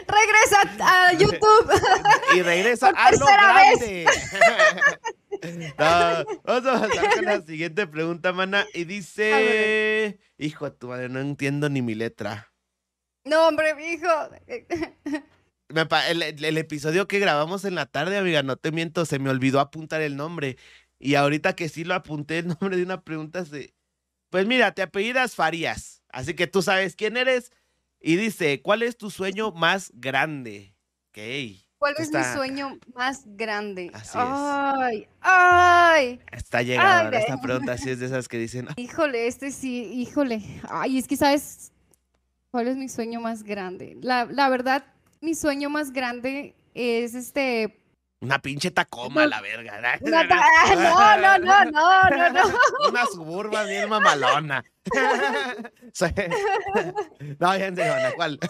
[0.08, 1.72] Regresa a YouTube.
[2.34, 4.06] Y regresa Por a lo grande.
[5.78, 8.66] No, vamos a pasar con la siguiente pregunta, mana.
[8.74, 10.18] Y dice.
[10.36, 12.52] Hijo de tu madre, no entiendo ni mi letra.
[13.24, 14.08] No, hombre, hijo.
[15.76, 19.28] Me el, el- episodio que grabamos en la tarde, amiga, no te miento, se me
[19.28, 20.56] olvidó apuntar el nombre.
[20.98, 23.74] Y ahorita que sí lo apunté, el nombre de una pregunta se.
[24.30, 27.52] Pues mira, te apellidas Farías, así que tú sabes quién eres.
[28.00, 30.74] Y dice, ¿cuál es tu sueño más grande?
[31.10, 31.18] Ok.
[31.78, 33.90] ¿Cuál es mi sueño más grande?
[33.92, 34.24] Así es.
[34.24, 36.20] Ay, ay.
[36.32, 38.68] Está llegando Ay, esta pregunta, así es de esas que dicen.
[38.76, 40.42] Híjole, este sí, híjole.
[40.70, 41.70] Ay, es que sabes
[42.50, 43.98] cuál es mi sueño más grande.
[44.00, 44.86] La, la verdad,
[45.26, 47.80] mi sueño más grande es este.
[48.20, 49.28] Una pinche tacoma, No.
[49.28, 49.80] la verga.
[49.82, 52.58] ta- No, no, no, no, no, no.
[52.88, 54.64] Una suburban bien mamalona.
[57.40, 58.38] No, ya en serio, Ana, ¿cuál?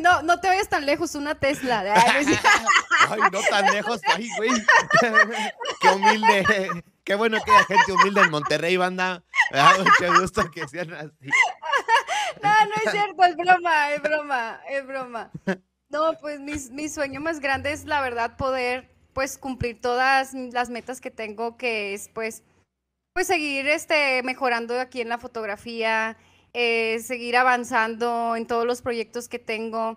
[0.00, 1.80] No, no te vayas tan lejos, una Tesla.
[1.94, 2.38] Ay, no es-
[3.10, 4.50] Ay, no tan lejos, ay, güey.
[5.80, 6.84] Qué humilde.
[7.04, 9.22] Qué bueno que hay gente humilde en Monterrey, banda.
[9.50, 11.30] Me da mucho gusto que sean así.
[12.84, 15.30] Es cierto, es broma, es broma, es broma.
[15.88, 20.68] No, pues mi, mi sueño más grande es la verdad poder pues cumplir todas las
[20.68, 22.42] metas que tengo, que es pues,
[23.12, 26.16] pues seguir este, mejorando aquí en la fotografía,
[26.52, 29.96] eh, seguir avanzando en todos los proyectos que tengo,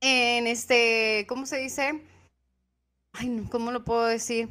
[0.00, 2.02] en este, ¿cómo se dice?
[3.12, 4.48] Ay, no, ¿cómo lo puedo decir?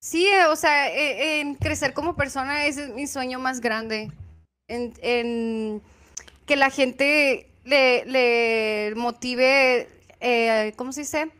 [0.00, 4.12] Sí, eh, o sea, eh, en crecer como persona es mi sueño más grande.
[4.66, 5.82] En
[6.48, 9.88] que la gente le, le motive,
[10.20, 11.30] eh, ¿cómo se dice?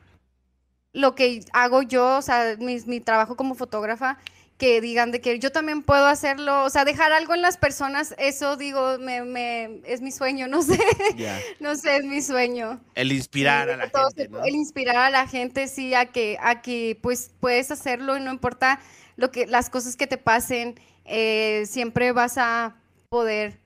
[0.92, 4.18] Lo que hago yo, o sea, mi, mi trabajo como fotógrafa,
[4.58, 8.14] que digan de que yo también puedo hacerlo, o sea, dejar algo en las personas,
[8.18, 10.78] eso digo, me, me, es mi sueño, no sé,
[11.60, 12.80] no sé, es mi sueño.
[12.94, 14.44] El inspirar Sí, a la todo gente, ¿no?
[14.44, 18.30] El inspirar a la gente, sí, a que, a que pues puedes hacerlo y no
[18.32, 18.80] importa
[19.16, 22.76] lo que, las cosas que te pasen, eh, siempre vas a
[23.08, 23.58] poder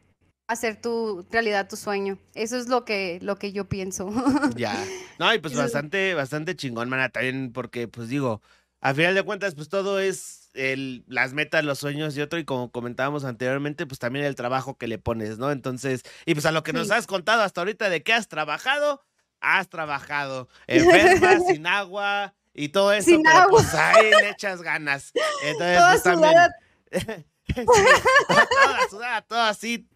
[0.49, 2.18] hacer tu realidad tu sueño.
[2.34, 4.11] Eso es lo que, lo que yo pienso.
[4.57, 4.76] Ya.
[5.18, 8.43] No, y pues Eso- bastante, bastante chingón, mana, también porque, pues digo,
[8.80, 12.45] a final de cuentas, pues todo es el, las metas, los sueños y otro, y
[12.45, 15.51] como comentábamos anteriormente, pues también el trabajo que le pones, ¿no?
[15.53, 16.95] Entonces, y pues a lo que nos Sí.
[16.95, 19.03] has contado hasta ahorita de qué has trabajado,
[19.40, 20.49] has trabajado.
[20.66, 23.51] Enferma, sin agua y todo eso, Sin pero agua.
[23.61, 25.12] pues ahí le echas ganas.
[25.45, 26.32] Entonces, Toda pues también.
[26.32, 27.24] sudada.
[27.55, 29.88] Sí, toda sudada, todo así.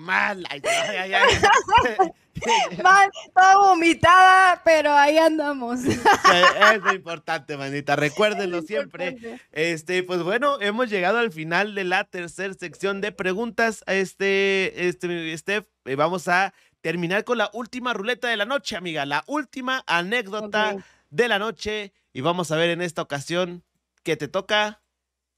[0.00, 0.46] Mal, mal.
[0.50, 2.10] Ay, ay, ay.
[2.82, 5.84] Mal, toda vomitada, pero ahí andamos.
[5.84, 7.96] es lo importante, manita.
[7.96, 9.08] Recuérdenlo siempre.
[9.08, 9.44] Importante.
[9.52, 13.82] Este, pues bueno, hemos llegado al final de la tercera sección de preguntas.
[13.86, 19.06] Este, este, Steph, eh, vamos a terminar con la última ruleta de la noche, amiga.
[19.06, 20.76] La última anécdota
[21.10, 21.92] de la noche.
[22.12, 23.64] Y vamos a ver en esta ocasión
[24.02, 24.82] qué te toca.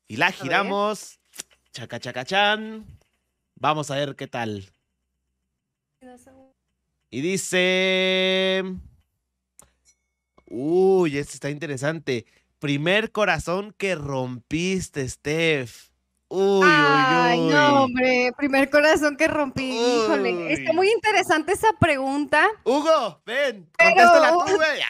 [0.06, 1.20] Y la giramos.
[1.72, 2.97] Chaca, chaca, chan.
[3.60, 4.70] Vamos a ver qué tal.
[7.10, 8.62] Y dice.
[10.46, 12.24] Uy, este está interesante.
[12.58, 15.88] Primer corazón que rompiste, Steph.
[16.30, 17.52] Uy, Ay, uy, uy.
[17.52, 19.70] no, hombre, primer corazón que rompí.
[19.70, 20.76] Híjole, está Uy.
[20.76, 22.46] muy interesante esa pregunta.
[22.64, 24.80] Hugo, ven, contéstala tú, güey.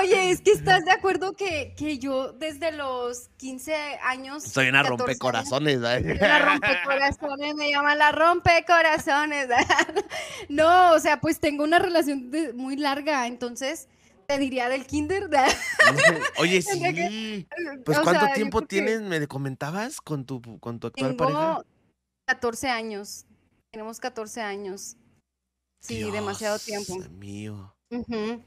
[0.00, 4.42] Oye, es que estás de acuerdo que, que yo desde los 15 años.
[4.42, 5.76] Soy una 14 años, rompecorazones.
[5.84, 6.16] ¿eh?
[6.20, 9.48] La rompecorazones, me llama la rompecorazones.
[10.48, 13.88] No, o sea, pues tengo una relación de- muy larga, entonces
[14.26, 15.28] te diría del kinder.
[16.38, 17.46] Oye, sí.
[17.84, 19.00] Pues O ¿cuánto sea, tiempo tienes?
[19.02, 21.38] ¿Me comentabas con tu, con tu actual pareja?
[21.38, 21.64] Tengo
[22.26, 23.26] 14 años.
[23.70, 24.96] Tenemos 14 años.
[25.80, 27.08] Sí, demasiado Dios tiempo.
[27.10, 27.74] mío.
[27.90, 28.42] Ujú.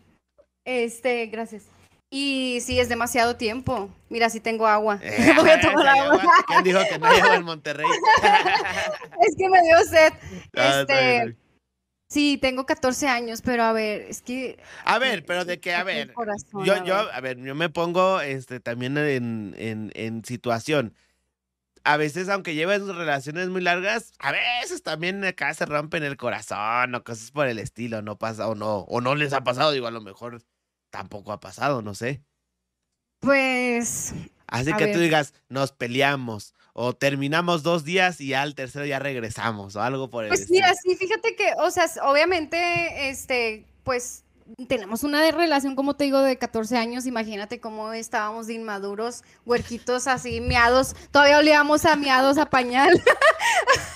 [0.66, 1.64] Este, gracias.
[2.10, 3.90] Y sí, es demasiado tiempo.
[4.10, 5.00] Mira, sí tengo agua.
[5.02, 6.14] Eh, Voy a tomar agua.
[6.22, 6.34] agua.
[6.48, 7.88] ¿Quién dijo que no agua en Monterrey?
[9.22, 10.14] Es que me dio sed.
[10.56, 11.36] Ah, Este,
[12.10, 14.58] sí, tengo 14 años, pero a ver, es que.
[14.86, 17.70] A ver, pero de que, a ver, corazón, yo, a yo, a ver, yo me
[17.70, 20.94] pongo este también en, en, en situación.
[21.84, 26.96] A veces, aunque lleves relaciones muy largas, a veces también acá se rompen el corazón
[26.96, 29.86] o cosas por el estilo, no pasa, o no, o no les ha pasado, digo,
[29.86, 30.42] a lo mejor
[30.96, 32.22] tampoco ha pasado, no sé.
[33.20, 34.14] Pues.
[34.48, 39.76] Así que tú digas, nos peleamos, o terminamos dos días y al tercero ya regresamos,
[39.76, 44.24] o algo por el Pues mira, sí, fíjate que, o sea, obviamente, este, pues
[44.70, 47.06] tenemos una relación, como te digo, de 14 años.
[47.06, 50.96] Imagínate cómo estábamos de inmaduros, huerquitos así, miados.
[51.12, 53.04] Todavía olíamos a miados, a pañal.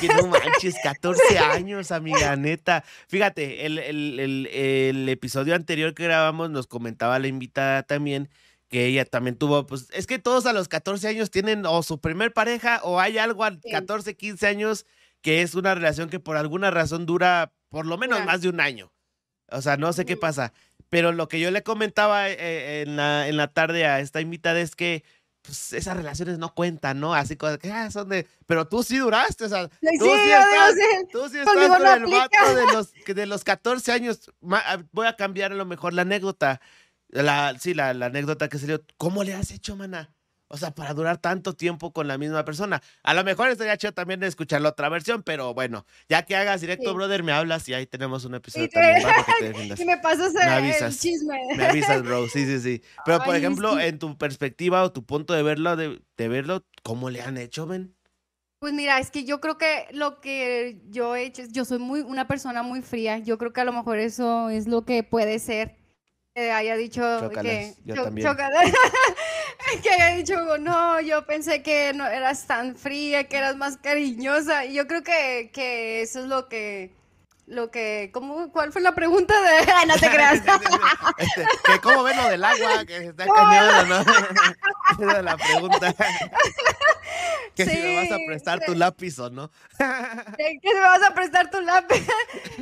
[0.00, 2.84] Que no manches, 14 años, amiga, neta.
[3.08, 8.28] Fíjate, el, el- el- el episodio anterior que grabamos nos comentaba la invitada también
[8.68, 12.00] que ella también tuvo, pues es que todos a los 14 años tienen o su
[12.00, 13.70] primer pareja o hay algo a Sí.
[13.70, 14.86] 14, 15 años
[15.20, 18.60] que es una relación que por alguna razón dura por lo menos más de un
[18.60, 18.90] año.
[19.50, 20.52] O sea, no sé qué pasa.
[20.88, 24.60] Pero lo que yo le comentaba eh, en, la, en la tarde a esta invitada
[24.60, 25.04] es que
[25.44, 27.14] pues, esas relaciones no cuentan, ¿no?
[27.14, 28.26] Así cosas que ah, son de.
[28.46, 31.06] Pero tú sí duraste, o sea, Sí, Tú sí estás- sí.
[31.12, 34.30] Tú sí estás con no el vato de los, de los 14 años.
[34.50, 36.60] Ah, Voy a cambiar a lo mejor la anécdota.
[37.08, 38.82] La, sí, la, la anécdota que salió.
[38.96, 40.12] ¿Cómo le has hecho, mana?
[40.54, 42.80] O sea, para durar tanto tiempo con la misma persona.
[43.02, 46.36] A lo mejor estaría chido también de escuchar la otra versión, pero bueno, ya que
[46.36, 46.94] hagas directo, Sí.
[46.94, 49.80] brother, me hablas y ahí tenemos un episodio Y te- también para que te defiendas.
[49.80, 51.00] Y me pasas Me el, el avisas.
[51.00, 51.38] chisme.
[51.56, 52.28] Me avisas, bro.
[52.28, 52.82] Sí, sí, sí.
[53.04, 53.82] Pero, por ejemplo, sí.
[53.84, 57.66] en tu perspectiva o tu punto de verlo, de, de verlo, ¿cómo le han hecho,
[57.66, 57.96] ven?
[58.60, 61.78] Pues mira, es que yo creo que lo que yo he hecho es, yo soy
[61.80, 63.18] muy una persona muy fría.
[63.18, 65.76] Yo creo que a lo mejor eso es lo que puede ser
[66.36, 68.26] haya dicho que yo cho- también.
[68.26, 68.72] chócalas.
[69.82, 74.64] que haya dicho no, yo pensé que no eras tan fría, que eras más cariñosa.
[74.64, 76.90] Y yo creo que, que eso es lo que
[77.46, 80.42] lo que ¿cómo cuál fue la pregunta de Ay, no te creas?
[81.18, 82.84] Este, que ¿Cómo ves lo del agua?
[82.86, 84.00] Que está ¿Cómo cañón, ¿no?
[84.00, 85.94] Esa es la pregunta.
[87.54, 88.64] Que si me vas a prestar sí.
[88.66, 89.50] tu lápiz o no.
[89.78, 92.04] ¿De qué me vas a prestar tu lápiz?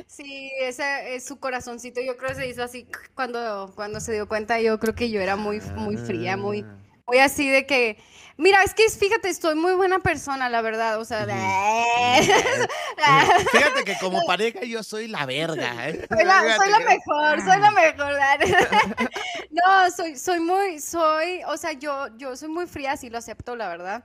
[0.07, 2.01] Sí, ese es su corazoncito.
[2.03, 4.61] Yo creo que se hizo así cuando, cuando se dio cuenta.
[4.61, 6.77] Yo creo que yo era muy, muy fría, muy, Ah.
[7.07, 7.97] muy así de que.
[8.37, 10.99] Mira, es que fíjate, estoy muy buena persona, la verdad.
[10.99, 11.33] O sea, Ujú.
[13.53, 15.89] Fíjate que como pareja yo soy la verga.
[15.89, 16.07] ¿eh?
[16.11, 18.13] soy la, soy la mejor, soy la mejor.
[19.51, 23.55] No, soy, soy muy, soy, o sea, yo, yo soy muy fría, sí lo acepto,
[23.55, 24.05] la verdad.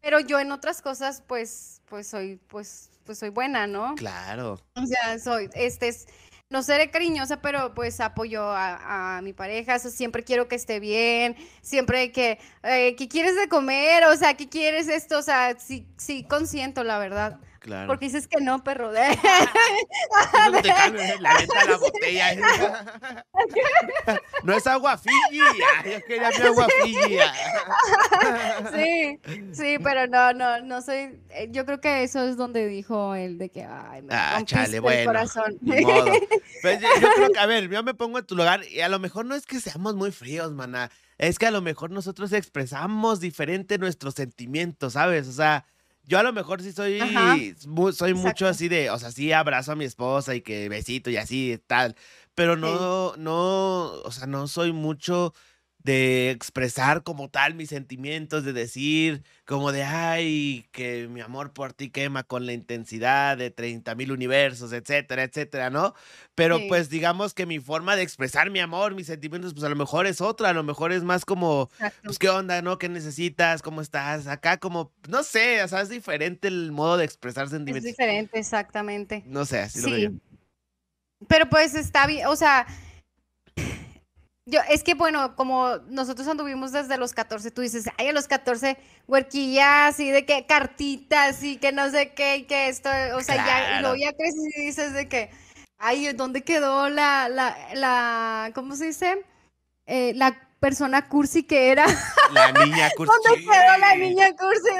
[0.00, 3.94] Pero yo en otras cosas, pues, pues soy, pues, pues soy buena, ¿no?
[3.94, 4.58] Claro.
[4.74, 6.06] O sea, soy, este es,
[6.50, 12.10] no seré cariñosa, pero pues apoyo a, mi pareja, siempre quiero que esté bien, siempre
[12.10, 14.04] que, eh, ¿qué quieres de comer?
[14.06, 15.18] O sea, ¿qué quieres esto?
[15.18, 17.38] O sea, sí, sí consiento, la verdad.
[17.60, 17.88] Claro.
[17.88, 18.90] Porque dices que no, perro.
[18.90, 19.00] De...
[20.50, 22.34] no te cambies la neta la botella.
[24.44, 25.38] no es agua Fiji.
[25.84, 27.18] Yo quería mi agua Fiji.
[28.74, 29.20] sí,
[29.52, 31.20] sí, pero no, no, no soy.
[31.30, 34.80] Eh, yo creo que eso es donde dijo él de que, ay, me ah, chale,
[34.80, 35.58] bueno, el corazón.
[35.62, 38.98] Pues yo, creo que, a ver, yo me pongo en tu lugar y a lo
[38.98, 40.90] mejor no es que seamos muy fríos, maná.
[41.18, 45.28] Es que a lo mejor nosotros expresamos diferente nuestros sentimientos, ¿sabes?
[45.28, 45.66] O sea,
[46.10, 46.98] yo a lo mejor sí soy,
[47.92, 51.16] soy mucho así de, o sea, sí abrazo a mi esposa y que besito y
[51.16, 51.94] así tal,
[52.34, 55.32] pero no, no, o sea, no soy mucho
[55.82, 61.72] de expresar como tal mis sentimientos, de decir como de, ay, que mi amor por
[61.72, 65.94] ti quema con la intensidad de 30 mil universos, etcétera, etcétera, ¿no?
[66.34, 69.76] Pero pues digamos que mi forma de expresar mi amor, mis sentimientos, pues a lo
[69.76, 71.70] mejor es otra, a lo mejor es más como,
[72.04, 72.78] pues qué onda, ¿no?
[72.78, 73.62] ¿Qué necesitas?
[73.62, 74.26] ¿Cómo estás?
[74.26, 77.90] Acá como, no sé, o sea, es diferente el modo de expresar sentimientos.
[77.90, 79.22] Es diferente, exactamente.
[79.26, 80.12] No sé, así lo veo.
[81.26, 82.66] Pero pues está bien, o sea
[84.46, 88.26] yo, es que bueno, como nosotros anduvimos desde los 14, tú dices, ay, a los
[88.26, 88.76] 14,
[89.06, 93.36] huerquillas y de que cartitas y que no sé qué y que esto, o sea,
[93.36, 95.30] ya, y luego ya creces y dices de que,
[95.78, 99.24] ay, ¿dónde quedó la, la, la, ¿cómo se dice?
[99.86, 101.86] Eh, la persona cursi que era.
[102.32, 103.12] La niña cursi.
[103.12, 104.70] ¿Dónde quedó la niña cursi?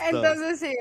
[0.08, 0.74] Entonces sí,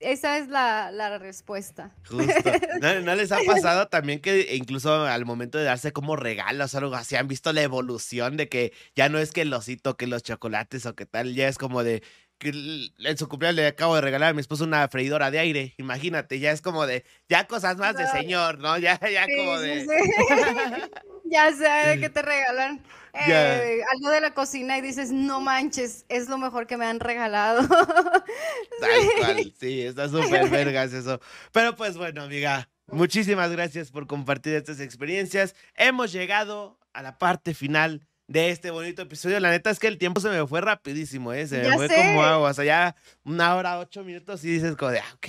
[0.00, 1.94] esa es la, la respuesta.
[2.08, 2.24] Justo.
[2.80, 6.94] ¿No, les ha pasado también que incluso al momento de darse como regalos o algo
[6.94, 10.22] así, han visto la evolución de que ya no es que el osito, que los
[10.22, 12.02] chocolates o qué tal, ya es como de
[12.38, 15.74] que en su cumpleaños le acabo de regalar a mi esposo una freidora de aire.
[15.76, 18.78] Imagínate, ya es como de, ya cosas más de señor, ¿no?
[18.78, 19.86] Ya, ya como de.
[21.30, 22.82] ya sé que te regalan
[23.14, 27.00] eh, algo de la cocina y dices, no manches, es lo mejor que me han
[27.00, 27.66] regalado.
[28.80, 31.20] Tal cual, sí, está súper vergas eso.
[31.52, 35.54] Pero pues bueno, amiga, muchísimas gracias por compartir estas experiencias.
[35.74, 39.40] Hemos llegado a la parte final de este bonito episodio.
[39.40, 41.46] La neta es que el tiempo se me fue rapidísimo, ¿eh?
[41.46, 42.50] Se me fue como agua.
[42.50, 45.28] O sea, ya una hora, ocho minutos y dices como de, ah, ok.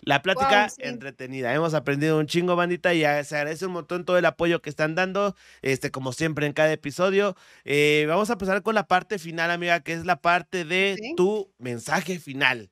[0.00, 1.52] La plática entretenida.
[1.54, 4.94] Hemos aprendido un chingo, bandita, y se agradece un montón todo el apoyo que están
[4.94, 7.36] dando, este, como siempre en cada episodio.
[7.64, 11.52] Eh, vamos a empezar con la parte final, amiga, que es la parte de tu
[11.58, 12.70] mensaje final.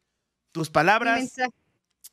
[0.53, 1.35] Tus palabras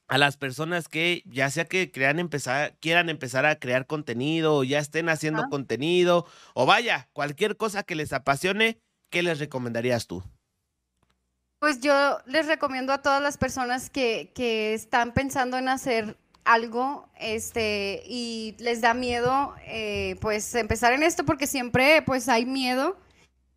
[0.08, 4.64] a las personas que ya sea que crean empezar, quieran empezar a crear contenido o
[4.64, 10.22] ya estén haciendo contenido o vaya, cualquier cosa que les apasione, ¿qué les recomendarías tú?
[11.62, 17.08] Pues yo les recomiendo a todas las personas que, que están pensando en hacer algo
[17.20, 22.98] este, y les da miedo, eh, pues empezar en esto porque siempre pues hay miedo,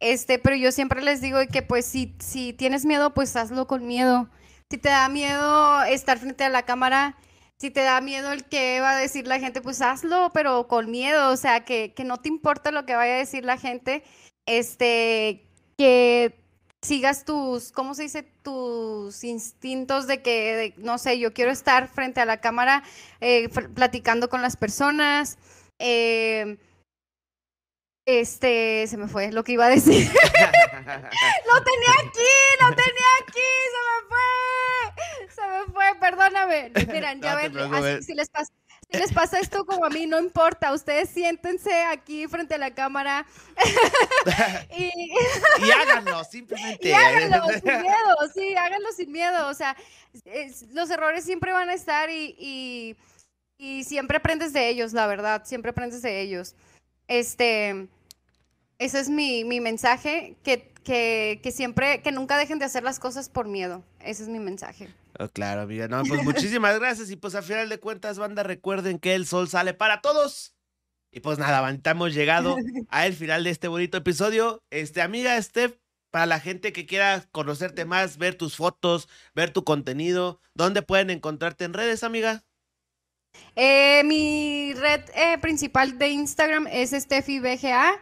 [0.00, 3.86] este, pero yo siempre les digo que pues si, si tienes miedo, pues hazlo con
[3.86, 4.28] miedo.
[4.70, 7.16] Si te da miedo estar frente a la cámara,
[7.58, 10.90] si te da miedo el que va a decir la gente, pues hazlo, pero con
[10.90, 14.04] miedo, o sea, que, que no te importa lo que vaya a decir la gente,
[14.44, 15.48] este,
[15.78, 16.43] que
[16.84, 18.22] sigas tus, ¿cómo se dice?
[18.42, 22.82] Tus instintos de que, no sé, yo quiero estar frente a la cámara
[23.20, 25.38] eh, platicando con las personas.
[25.78, 26.58] Eh,
[28.06, 30.06] este, se me fue lo que iba a decir.
[30.12, 34.24] lo tenía aquí, lo tenía aquí, se me fue.
[35.34, 36.70] Se me fue, perdóname.
[36.92, 38.52] Miren, ya ven, si les pasa
[38.98, 43.26] les pasa esto como a mí, no importa, ustedes siéntense aquí frente a la cámara
[44.78, 44.90] y...
[45.64, 46.88] y háganlo, simplemente.
[46.88, 49.76] Y háganlo sin miedo, sí, háganlo sin miedo, o sea,
[50.72, 52.96] los errores siempre van a estar y,
[53.58, 56.54] y, siempre aprendes de ellos, la verdad, siempre aprendes de ellos.
[57.08, 57.88] Este,
[58.78, 62.98] ese es mi, mi mensaje, que, que, que siempre, que nunca dejen de hacer las
[62.98, 64.88] cosas por miedo, ese es mi mensaje.
[65.18, 65.88] Oh, claro, amiga.
[65.88, 67.10] No, pues muchísimas gracias.
[67.10, 70.54] Y pues a final de cuentas, banda, recuerden que el sol sale para todos.
[71.10, 72.56] Y pues nada, hemos llegado
[72.88, 74.64] al final de este bonito episodio.
[74.70, 75.76] Este, amiga Steph,
[76.10, 81.10] para la gente que quiera conocerte más, ver tus fotos, ver tu contenido, ¿dónde pueden
[81.10, 82.44] encontrarte en redes, amiga?
[83.56, 88.00] Eh, mi red eh, principal de Instagram es SteffiBGA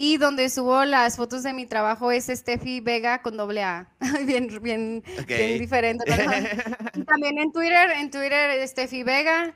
[0.00, 3.88] y donde subo las fotos de mi trabajo es Steffi Vega con doble A.
[4.26, 6.04] bien, bien, bien diferente.
[7.06, 9.52] También en Twitter, en Twitter Steffi Vega.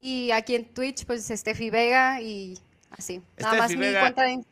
[0.00, 2.58] Y aquí en Twitch, pues Steffi Vega y
[2.90, 3.22] así.
[3.38, 4.42] Nada más mi cuenta de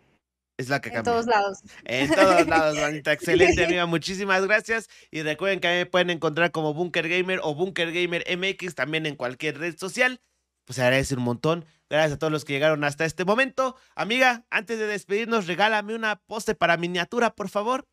[0.59, 1.13] Es la que En cambia.
[1.13, 1.59] todos lados.
[1.87, 3.13] En todos lados, bandita.
[3.13, 3.85] Excelente, amiga.
[3.87, 4.89] Muchísimas gracias.
[5.11, 8.77] Y recuerden que a mí me pueden encontrar como Bunker Gamer o Bunker Gamer MX
[8.77, 10.21] también en cualquier red social.
[10.65, 11.65] Pues agradece un montón.
[11.91, 13.77] Gracias a todos los que llegaron hasta este momento.
[13.95, 17.85] Amiga, antes de despedirnos, regálame una pose para miniatura, por favor.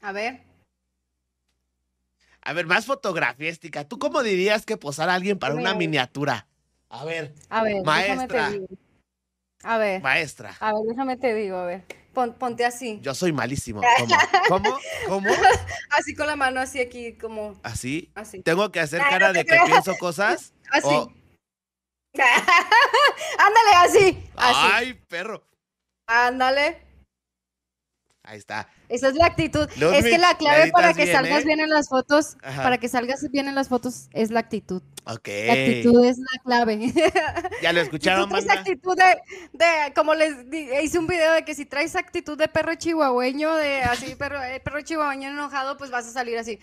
[0.00, 0.42] A ver.
[2.42, 3.84] A ver, más fotografiéstica.
[3.88, 6.46] ¿Tú cómo dirías que posar a alguien para una miniatura?
[6.88, 8.52] A ver, A ver, Maestra.
[9.64, 10.54] A ver, maestra.
[10.60, 11.84] a ver, déjame te digo, a ver.
[12.14, 13.00] Pon- ponte así.
[13.02, 13.80] Yo soy malísimo.
[13.98, 14.16] ¿Cómo?
[14.48, 14.78] ¿Cómo?
[15.08, 15.28] ¿Cómo?
[15.90, 18.10] Así con la mano así aquí, como ¿Así?
[18.14, 18.42] así.
[18.42, 20.52] ¿Tengo que hacer cara de que pienso cosas?
[20.70, 20.86] Así.
[20.88, 21.12] O-
[23.38, 24.30] Ándale, así.
[24.36, 24.68] Así.
[24.72, 25.42] ¡Ay, perro!
[26.06, 26.85] Ándale.
[28.28, 28.68] Ahí está.
[28.88, 29.68] Esa es la actitud.
[29.70, 31.46] es que la clave la para que bien, salgas ¿eh?
[31.46, 32.62] bien en las fotos, Ajá.
[32.64, 34.82] para que salgas bien en las fotos, es la actitud.
[35.04, 35.28] Ok.
[35.46, 36.92] La actitud es la clave.
[37.62, 38.52] Ya lo Si escucharon, banda?
[38.54, 39.04] actitud de,
[39.52, 43.54] de- como les di- hice un video de que si traes actitud de perro chihuahueño,
[43.54, 46.58] de así, perro, eh, perro chihuahueño enojado, pues vas a salir así.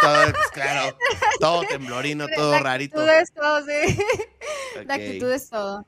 [0.00, 0.96] Todo, pues, claro.
[1.38, 2.98] Todo temblorino, todo la rarito.
[3.00, 3.98] actitud es todo, sí.
[4.86, 5.84] La actitud es todo.